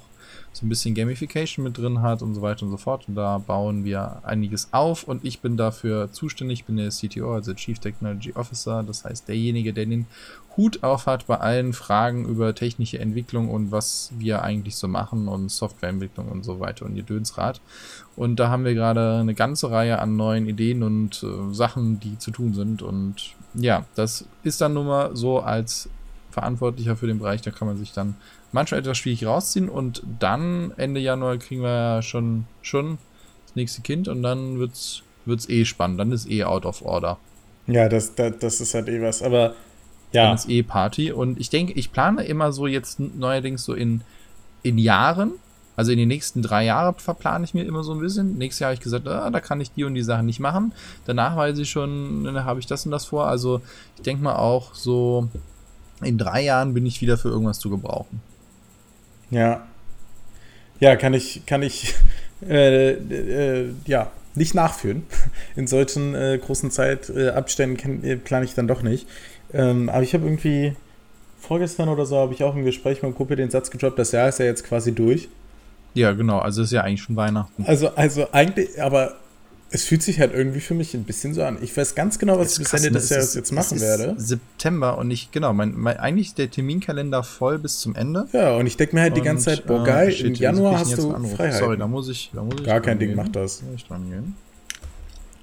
so 0.54 0.66
ein 0.66 0.70
bisschen 0.70 0.96
Gamification 0.96 1.64
mit 1.64 1.78
drin 1.78 2.02
hat 2.02 2.22
und 2.22 2.34
so 2.34 2.42
weiter 2.42 2.64
und 2.64 2.72
so 2.72 2.78
fort. 2.78 3.08
Und 3.08 3.16
da 3.16 3.38
bauen 3.38 3.84
wir 3.84 4.22
einiges 4.24 4.70
auf 4.72 5.04
und 5.04 5.24
ich 5.24 5.40
bin 5.40 5.58
dafür 5.58 6.12
zuständig. 6.12 6.60
Ich 6.60 6.66
bin 6.66 6.78
der 6.78 6.90
CTO, 6.90 7.34
also 7.34 7.54
Chief 7.54 7.80
Technology 7.80 8.34
Officer. 8.34 8.84
Das 8.84 9.06
heißt, 9.06 9.28
derjenige, 9.28 9.74
der 9.74 9.86
den 9.86 10.08
Hut 10.58 10.84
auf 10.84 11.06
hat 11.06 11.28
bei 11.28 11.38
allen 11.38 11.74
Fragen 11.74 12.26
über 12.26 12.56
technische 12.56 12.98
Entwicklung 12.98 13.50
und 13.50 13.72
was 13.72 14.12
wir 14.18 14.42
eigentlich 14.42 14.76
so 14.76 14.88
machen 14.88 15.28
und 15.28 15.50
Softwareentwicklung 15.50 16.30
und 16.30 16.44
so 16.44 16.60
weiter 16.60 16.86
und 16.86 16.96
ihr 16.96 17.04
Dönsrad. 17.04 17.62
Und 18.16 18.38
da 18.38 18.50
haben 18.50 18.66
wir 18.66 18.74
gerade 18.74 19.20
eine 19.20 19.36
ganze 19.36 19.70
Reihe 19.70 20.00
an 20.00 20.18
neuen 20.18 20.48
Ideen 20.48 20.82
und 20.82 21.24
äh, 21.24 21.54
Sachen, 21.54 22.00
die 22.00 22.18
zu 22.18 22.32
tun 22.32 22.56
sind. 22.56 22.82
Und 22.82 23.36
ja, 23.54 23.86
das 23.94 24.26
ist 24.44 24.60
dann 24.60 24.74
nun 24.74 24.88
mal 24.88 25.16
so 25.16 25.40
als 25.40 25.90
Verantwortlicher 26.32 26.96
für 26.96 27.08
den 27.08 27.20
Bereich, 27.20 27.42
da 27.42 27.52
kann 27.52 27.68
man 27.68 27.78
sich 27.78 27.94
dann 27.94 28.16
manchmal 28.52 28.80
etwas 28.80 28.98
schwierig 28.98 29.26
rausziehen 29.26 29.70
und 29.70 30.04
dann 30.20 30.74
Ende 30.78 31.00
Januar 31.00 31.38
kriegen 31.38 31.62
wir 31.62 31.70
ja 31.70 32.02
schon, 32.02 32.46
schon 32.62 32.98
das 33.46 33.56
nächste 33.56 33.82
Kind 33.82 34.08
und 34.08 34.24
dann 34.24 34.60
wird's, 34.60 35.04
wird's 35.26 35.50
eh 35.50 35.66
spannend, 35.66 36.00
dann 36.00 36.12
ist 36.12 36.30
eh 36.30 36.44
out 36.44 36.66
of 36.66 36.82
order. 36.82 37.18
Ja, 37.68 37.90
das, 37.90 38.16
das, 38.16 38.34
das 38.40 38.62
ist 38.62 38.74
halt 38.74 38.88
eh 38.88 39.02
was. 39.02 39.22
Aber 39.22 39.50
Dann 40.14 40.26
ja. 40.26 40.34
ist 40.34 40.50
eh 40.50 40.64
Party 40.64 41.12
und 41.12 41.40
ich 41.40 41.50
denke, 41.50 41.74
ich 41.74 41.92
plane 41.92 42.24
immer 42.24 42.52
so 42.54 42.66
jetzt 42.68 43.00
neuerdings 43.00 43.64
so 43.64 43.74
in, 43.74 44.02
in 44.64 44.78
Jahren, 44.78 45.34
also 45.76 45.92
in 45.92 46.00
den 46.00 46.08
nächsten 46.08 46.42
drei 46.42 46.66
Jahren 46.66 46.96
verplane 46.96 47.46
ich 47.46 47.54
mir 47.54 47.64
immer 47.64 47.84
so 47.84 47.94
ein 47.94 48.00
bisschen. 48.00 48.38
Nächstes 48.38 48.62
Jahr 48.62 48.70
habe 48.70 48.76
ich 48.76 48.82
gesagt, 48.82 49.08
ah, 49.08 49.30
da 49.30 49.40
kann 49.40 49.62
ich 49.62 49.72
die 49.72 49.84
und 49.84 49.94
die 49.94 50.02
Sachen 50.02 50.26
nicht 50.26 50.40
machen. 50.40 50.74
Danach 51.06 51.36
weiß 51.36 51.60
ich 51.60 51.70
schon, 51.70 52.24
dann 52.24 52.46
habe 52.46 52.60
ich 52.60 52.66
das 52.66 52.86
und 52.86 52.92
das 52.92 53.06
vor. 53.06 53.28
Also 53.28 53.62
ich 53.96 54.02
denke 54.02 54.24
mal 54.24 54.38
auch 54.38 54.74
so, 54.74 55.28
in 56.02 56.18
drei 56.18 56.44
Jahren 56.44 56.74
bin 56.74 56.86
ich 56.88 57.02
wieder 57.02 57.16
für 57.16 57.30
irgendwas 57.30 57.60
zu 57.60 57.70
gebrauchen. 57.70 58.22
Ja. 59.30 59.68
Ja, 60.80 60.96
kann 60.96 61.14
ich, 61.14 61.46
kann 61.46 61.64
ich 61.64 61.96
äh, 62.48 62.92
äh, 62.92 63.74
ja, 63.86 64.12
nicht 64.36 64.54
nachführen. 64.54 65.04
In 65.56 65.68
solchen 65.68 66.16
äh, 66.16 66.40
großen 66.44 66.72
Zeitabständen 66.72 68.04
äh, 68.04 68.16
plane 68.18 68.46
ich 68.46 68.54
dann 68.54 68.68
doch 68.68 68.82
nicht. 68.82 69.08
Ähm, 69.54 69.90
aber 69.90 70.04
ich 70.04 70.14
habe 70.14 70.26
irgendwie 70.26 70.76
vorgestern 71.40 71.90
oder 71.90 72.06
so 72.06 72.18
habe 72.18 72.34
ich 72.34 72.44
auch 72.44 72.56
im 72.56 72.66
Gespräch 72.66 73.02
mit 73.02 73.12
dem 73.12 73.16
Kumpel 73.16 73.38
den 73.38 73.50
Satz 73.50 73.72
gedroppt, 73.72 73.98
das 73.98 74.12
Jahr 74.12 74.28
ist 74.28 74.40
ja 74.40 74.46
jetzt 74.46 74.66
quasi 74.66 74.94
durch. 74.94 75.30
Ja, 75.94 76.12
genau. 76.12 76.40
Also 76.40 76.62
ist 76.62 76.72
ja 76.72 76.82
eigentlich 76.82 77.02
schon 77.02 77.16
Weihnachten. 77.16 77.64
Also, 77.66 77.90
also 77.96 78.28
eigentlich, 78.32 78.82
aber 78.82 79.16
es 79.70 79.84
fühlt 79.84 80.02
sich 80.02 80.20
halt 80.20 80.34
irgendwie 80.34 80.62
für 80.62 80.74
mich 80.74 80.94
ein 80.94 81.04
bisschen 81.04 81.34
so 81.34 81.44
an. 81.44 81.58
Ich 81.62 81.76
weiß 81.76 81.94
ganz 81.96 82.20
genau, 82.20 82.40
was 82.40 82.54
ich 82.54 82.60
bis 82.60 82.74
Ende 82.74 82.90
ne? 82.92 82.94
des 82.94 83.04
Es 83.06 83.10
Jahres 83.10 83.34
jetzt 83.36 83.52
machen 83.52 83.76
ist 83.76 83.82
werde. 83.82 84.16
September 84.18 84.98
und 84.98 85.12
ich, 85.12 85.32
genau, 85.32 85.52
mein, 85.54 85.74
mein, 85.76 85.98
eigentlich 85.98 86.28
ist 86.28 86.38
der 86.38 86.50
Terminkalender 86.50 87.24
voll 87.24 87.60
bis 87.60 87.80
zum 87.80 87.96
Ende. 87.96 88.28
Ja, 88.32 88.56
und 88.56 88.66
ich 88.66 88.78
denke 88.78 88.96
mir 88.96 89.02
halt 89.02 89.18
die 89.18 89.22
ganze 89.22 89.46
Zeit, 89.46 89.66
boah, 89.66 89.84
äh, 89.84 89.86
geil, 89.86 90.12
shit, 90.12 90.26
im 90.26 90.34
Januar 90.36 90.80
hast 90.80 90.98
du. 90.98 91.12
Freiheit. 91.36 91.56
Sorry, 91.56 91.78
da 91.78 91.88
muss 91.88 92.08
ich, 92.08 92.32
da 92.34 92.44
muss 92.44 92.56
ich 92.60 92.66
Gar 92.66 92.80
kein 92.80 92.98
Ding, 92.98 93.10
gehen. 93.10 93.18
mach 93.18 93.28
das. 93.28 93.60
Da 93.60 93.66
muss 93.66 93.76
ich 93.76 93.86
dran 93.86 94.10
gehen. 94.10 94.36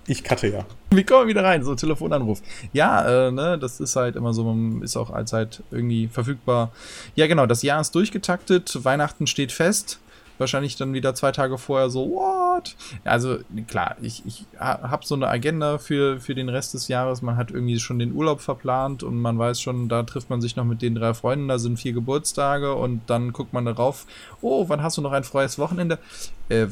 Ich 0.07 0.25
cutte 0.25 0.49
ja. 0.49 0.67
Wie 0.91 1.05
kommen 1.05 1.23
wir 1.23 1.29
wieder 1.29 1.45
rein? 1.45 1.65
So, 1.65 1.75
Telefonanruf. 1.75 2.41
Ja, 2.73 3.29
äh, 3.29 3.31
ne, 3.31 3.59
das 3.59 3.81
ist 3.81 3.97
halt 3.97 4.17
immer 4.17 4.33
so, 4.33 4.45
man 4.45 4.83
ist 4.83 4.97
auch 4.97 5.11
allzeit 5.11 5.63
irgendwie 5.71 6.09
verfügbar. 6.09 6.73
Ja, 7.15 7.27
genau, 7.27 7.47
das 7.47 7.63
Jahr 7.63 7.81
ist 7.81 7.95
durchgetaktet, 7.95 8.85
Weihnachten 8.85 9.27
steht 9.27 9.53
fest. 9.53 9.99
Wahrscheinlich 10.39 10.77
dann 10.77 10.93
wieder 10.93 11.15
zwei 11.15 11.33
Tage 11.33 11.59
vorher 11.59 11.91
so, 11.91 12.11
what? 12.11 12.77
Also, 13.05 13.39
klar, 13.67 13.97
ich, 14.03 14.23
ich 14.27 14.47
habe 14.59 15.07
so 15.07 15.15
eine 15.15 15.29
Agenda 15.29 15.79
für, 15.79 16.21
für 16.21 16.35
den 16.35 16.49
Rest 16.49 16.75
des 16.75 16.89
Jahres. 16.89 17.23
Man 17.23 17.37
hat 17.37 17.51
irgendwie 17.51 17.79
schon 17.79 17.99
den 17.99 18.13
Urlaub 18.13 18.41
verplant 18.41 19.03
und 19.03 19.21
man 19.21 19.39
weiß 19.39 19.61
schon, 19.61 19.89
da 19.89 20.03
trifft 20.03 20.31
man 20.31 20.41
sich 20.41 20.57
noch 20.57 20.65
mit 20.65 20.83
den 20.83 20.95
drei 20.95 21.15
Freunden, 21.15 21.49
da 21.49 21.59
sind 21.59 21.79
vier 21.79 21.93
Geburtstage 21.93 22.75
und 22.75 23.03
dann 23.07 23.33
guckt 23.33 23.53
man 23.53 23.65
darauf, 23.65 24.07
oh, 24.41 24.69
wann 24.69 24.83
hast 24.83 24.97
du 24.97 25.03
noch 25.03 25.13
ein 25.13 25.25
freies 25.25 25.59
Wochenende? 25.59 25.99
Äh, 26.49 26.67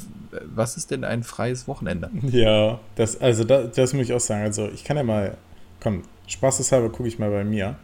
was 0.55 0.77
ist 0.77 0.90
denn 0.90 1.05
ein 1.05 1.22
freies 1.22 1.68
Wochenende? 1.68 2.11
Ja, 2.22 2.81
das, 2.96 3.20
also 3.20 3.44
das, 3.44 3.72
das 3.72 3.92
muss 3.92 4.07
ich 4.07 4.12
auch 4.12 4.20
sagen. 4.20 4.42
Also 4.42 4.68
ich 4.68 4.85
kann 4.85 4.96
ja 4.96 5.03
mal, 5.03 5.37
komm, 5.81 6.03
spaßeshalber 6.27 6.90
gucke 6.90 7.09
ich 7.09 7.18
mal 7.18 7.31
bei 7.31 7.44
mir. 7.44 7.77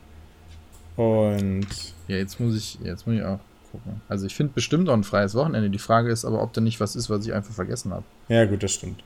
Und. 0.97 1.67
Ja, 2.09 2.17
jetzt 2.17 2.41
muss 2.41 2.57
ich, 2.57 2.79
jetzt 2.83 3.07
muss 3.07 3.17
ich 3.17 3.23
auch 3.23 3.38
gucken. 3.79 4.01
Also 4.09 4.27
ich 4.27 4.35
finde 4.35 4.53
bestimmt 4.55 4.88
auch 4.88 4.95
ein 4.95 5.05
freies 5.05 5.35
Wochenende. 5.35 5.71
Die 5.71 5.79
Frage 5.79 6.11
ist 6.11 6.25
aber, 6.25 6.43
ob 6.43 6.53
da 6.53 6.61
nicht 6.61 6.81
was 6.81 6.97
ist, 6.97 7.11
was 7.11 7.27
ich 7.27 7.33
einfach 7.33 7.55
vergessen 7.55 7.93
habe. 7.93 8.05
Ja, 8.29 8.45
gut, 8.45 8.62
das 8.62 8.73
stimmt. 8.73 9.03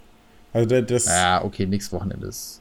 Also 0.52 0.80
das. 0.80 1.06
Ja, 1.06 1.44
okay, 1.44 1.66
nächstes 1.66 1.92
Wochenende 1.92 2.26
ist 2.26 2.60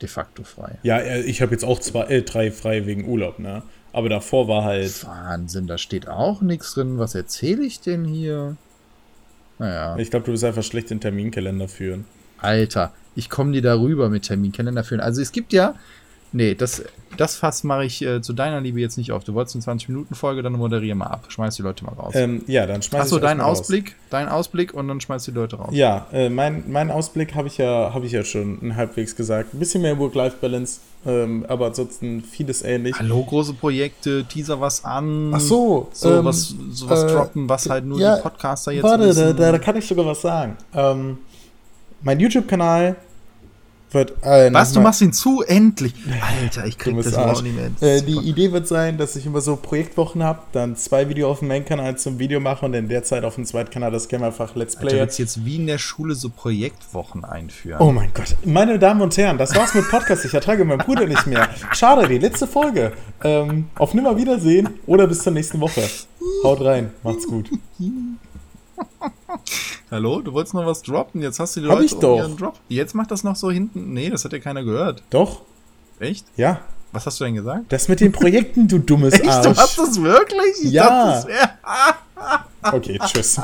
de 0.00 0.08
facto 0.08 0.44
frei. 0.44 0.78
Ja, 0.82 0.98
äh, 0.98 1.22
ich 1.22 1.42
habe 1.42 1.52
jetzt 1.52 1.64
auch 1.64 1.80
zwei, 1.80 2.04
äh, 2.04 2.22
drei 2.22 2.50
frei 2.50 2.86
wegen 2.86 3.06
Urlaub, 3.06 3.38
ne? 3.38 3.62
Aber 3.92 4.08
davor 4.08 4.48
war 4.48 4.64
halt. 4.64 5.06
Wahnsinn, 5.06 5.66
da 5.66 5.78
steht 5.78 6.08
auch 6.08 6.40
nichts 6.40 6.74
drin. 6.74 6.98
Was 6.98 7.14
erzähle 7.14 7.64
ich 7.64 7.80
denn 7.80 8.04
hier? 8.04 8.56
Naja. 9.58 9.96
Ich 9.96 10.10
glaube, 10.10 10.26
du 10.26 10.32
bist 10.32 10.44
einfach 10.44 10.62
schlecht 10.62 10.90
in 10.90 11.00
Terminkalender 11.00 11.68
führen. 11.68 12.04
Alter, 12.38 12.92
ich 13.16 13.28
komme 13.28 13.52
dir 13.52 13.62
darüber 13.62 14.08
mit 14.08 14.24
Terminkalender 14.24 14.84
führen. 14.84 15.00
Also 15.00 15.20
es 15.20 15.32
gibt 15.32 15.52
ja, 15.52 15.74
Nee, 16.32 16.54
das, 16.54 16.82
das 17.16 17.36
Fass 17.36 17.64
mache 17.64 17.84
ich 17.84 18.02
äh, 18.02 18.20
zu 18.20 18.32
deiner 18.32 18.60
Liebe 18.60 18.80
jetzt 18.80 18.98
nicht 18.98 19.12
auf. 19.12 19.24
Du 19.24 19.34
wolltest 19.34 19.56
eine 19.56 19.78
20-Minuten-Folge, 19.78 20.42
dann 20.42 20.52
moderiere 20.52 20.94
mal 20.94 21.06
ab. 21.06 21.24
Schmeiß 21.28 21.56
die 21.56 21.62
Leute 21.62 21.84
mal 21.84 21.94
raus. 21.94 22.14
Ähm, 22.14 22.42
ja, 22.46 22.66
dann 22.66 22.82
schmeiß 22.82 23.02
Achso, 23.02 23.18
deinen 23.18 23.40
Ausblick, 23.40 23.86
raus. 23.86 23.94
deinen 24.10 24.28
Ausblick 24.28 24.74
und 24.74 24.88
dann 24.88 25.00
schmeiß 25.00 25.24
die 25.24 25.30
Leute 25.30 25.56
raus. 25.56 25.70
Ja, 25.72 26.06
äh, 26.12 26.28
mein, 26.28 26.64
mein 26.70 26.90
Ausblick 26.90 27.34
habe 27.34 27.48
ich, 27.48 27.58
ja, 27.58 27.92
hab 27.94 28.04
ich 28.04 28.12
ja 28.12 28.24
schon 28.24 28.76
halbwegs 28.76 29.16
gesagt. 29.16 29.54
Ein 29.54 29.58
bisschen 29.58 29.82
mehr 29.82 29.98
Work-Life-Balance, 29.98 30.80
ähm, 31.06 31.46
aber 31.48 31.66
ansonsten 31.66 32.22
vieles 32.22 32.62
ähnlich. 32.62 32.94
Hallo, 32.98 33.24
große 33.24 33.54
Projekte, 33.54 34.24
Teaser 34.24 34.60
was 34.60 34.84
an. 34.84 35.32
Ach 35.34 35.40
so. 35.40 35.88
So 35.92 36.18
ähm, 36.18 36.24
was, 36.24 36.54
so 36.70 36.90
was 36.90 37.04
äh, 37.04 37.06
droppen, 37.06 37.48
was 37.48 37.68
halt 37.70 37.86
nur 37.86 37.98
ja, 37.98 38.16
die 38.16 38.22
Podcaster 38.22 38.72
jetzt 38.72 38.84
Warte, 38.84 39.14
da, 39.14 39.32
da, 39.32 39.52
da, 39.52 39.58
kann 39.58 39.76
ich 39.76 39.86
sogar 39.86 40.04
was 40.04 40.20
sagen. 40.20 40.56
Ähm, 40.74 41.18
mein 42.02 42.20
YouTube-Kanal 42.20 42.96
wird, 43.90 44.22
äh, 44.22 44.52
Was, 44.52 44.72
du 44.72 44.80
machst 44.80 45.00
ihn 45.00 45.12
zu? 45.12 45.42
Endlich. 45.42 45.94
Alter, 46.42 46.66
ich 46.66 46.78
krieg 46.78 46.96
das 46.96 47.14
auch 47.14 47.42
nicht 47.42 47.54
mehr. 47.54 47.70
Äh, 47.80 48.02
die 48.02 48.18
Idee 48.18 48.52
wird 48.52 48.68
sein, 48.68 48.98
dass 48.98 49.16
ich 49.16 49.26
immer 49.26 49.40
so 49.40 49.56
Projektwochen 49.56 50.22
habe, 50.22 50.40
dann 50.52 50.76
zwei 50.76 51.08
Videos 51.08 51.30
auf 51.30 51.38
dem 51.40 51.48
Main-Kanal 51.48 51.96
zum 51.96 52.18
Video 52.18 52.40
mache 52.40 52.66
und 52.66 52.74
in 52.74 52.88
der 52.88 53.02
Zeit 53.02 53.24
auf 53.24 53.36
dem 53.36 53.46
zweiten 53.46 53.70
Kanal 53.70 53.90
das 53.90 54.08
Game 54.08 54.22
einfach 54.22 54.54
Let's 54.54 54.76
Play. 54.76 54.90
Du 54.90 54.98
willst 54.98 55.18
jetzt 55.18 55.44
wie 55.44 55.56
in 55.56 55.66
der 55.66 55.78
Schule 55.78 56.14
so 56.14 56.28
Projektwochen 56.28 57.24
einführen. 57.24 57.80
Oh 57.80 57.92
mein 57.92 58.10
Gott. 58.14 58.36
Meine 58.44 58.78
Damen 58.78 59.00
und 59.00 59.16
Herren, 59.16 59.38
das 59.38 59.54
war's 59.54 59.74
mit 59.74 59.88
Podcast. 59.88 60.24
Ich 60.24 60.34
ertrage 60.34 60.64
meinen 60.64 60.78
Bruder 60.78 61.06
nicht 61.06 61.26
mehr. 61.26 61.48
Schade, 61.72 62.08
die 62.08 62.18
letzte 62.18 62.46
Folge. 62.46 62.92
Ähm, 63.24 63.68
auf 63.76 63.94
Nimmerwiedersehen 63.94 64.68
oder 64.86 65.06
bis 65.06 65.22
zur 65.22 65.32
nächsten 65.32 65.60
Woche. 65.60 65.82
Haut 66.44 66.60
rein. 66.60 66.90
Macht's 67.02 67.26
gut. 67.26 67.50
Hallo, 69.90 70.20
du 70.20 70.32
wolltest 70.32 70.54
noch 70.54 70.66
was 70.66 70.82
droppen, 70.82 71.22
jetzt 71.22 71.40
hast 71.40 71.56
du 71.56 71.60
die 71.60 71.66
Leute 71.66 71.78
Hab 71.78 71.84
ich 71.84 71.94
doch. 71.94 72.24
Um 72.24 72.36
Drop. 72.36 72.54
Jetzt 72.68 72.94
macht 72.94 73.10
das 73.10 73.24
noch 73.24 73.36
so 73.36 73.50
hinten. 73.50 73.92
Nee, 73.92 74.10
das 74.10 74.24
hat 74.24 74.32
ja 74.32 74.38
keiner 74.38 74.62
gehört. 74.62 75.02
Doch. 75.10 75.42
Echt? 75.98 76.26
Ja. 76.36 76.60
Was 76.92 77.06
hast 77.06 77.20
du 77.20 77.24
denn 77.24 77.34
gesagt? 77.34 77.64
Das 77.70 77.88
mit 77.88 78.00
den 78.00 78.12
Projekten, 78.12 78.68
du 78.68 78.78
dummes 78.78 79.14
Echt? 79.20 79.28
Arsch. 79.28 79.46
Du 79.46 79.56
hast 79.56 79.78
das 79.78 80.02
wirklich? 80.02 80.62
Ich 80.62 80.72
ja. 80.72 81.22
Dachte, 81.22 81.28
das 82.62 82.72
okay, 82.74 82.98
tschüss. 83.06 83.40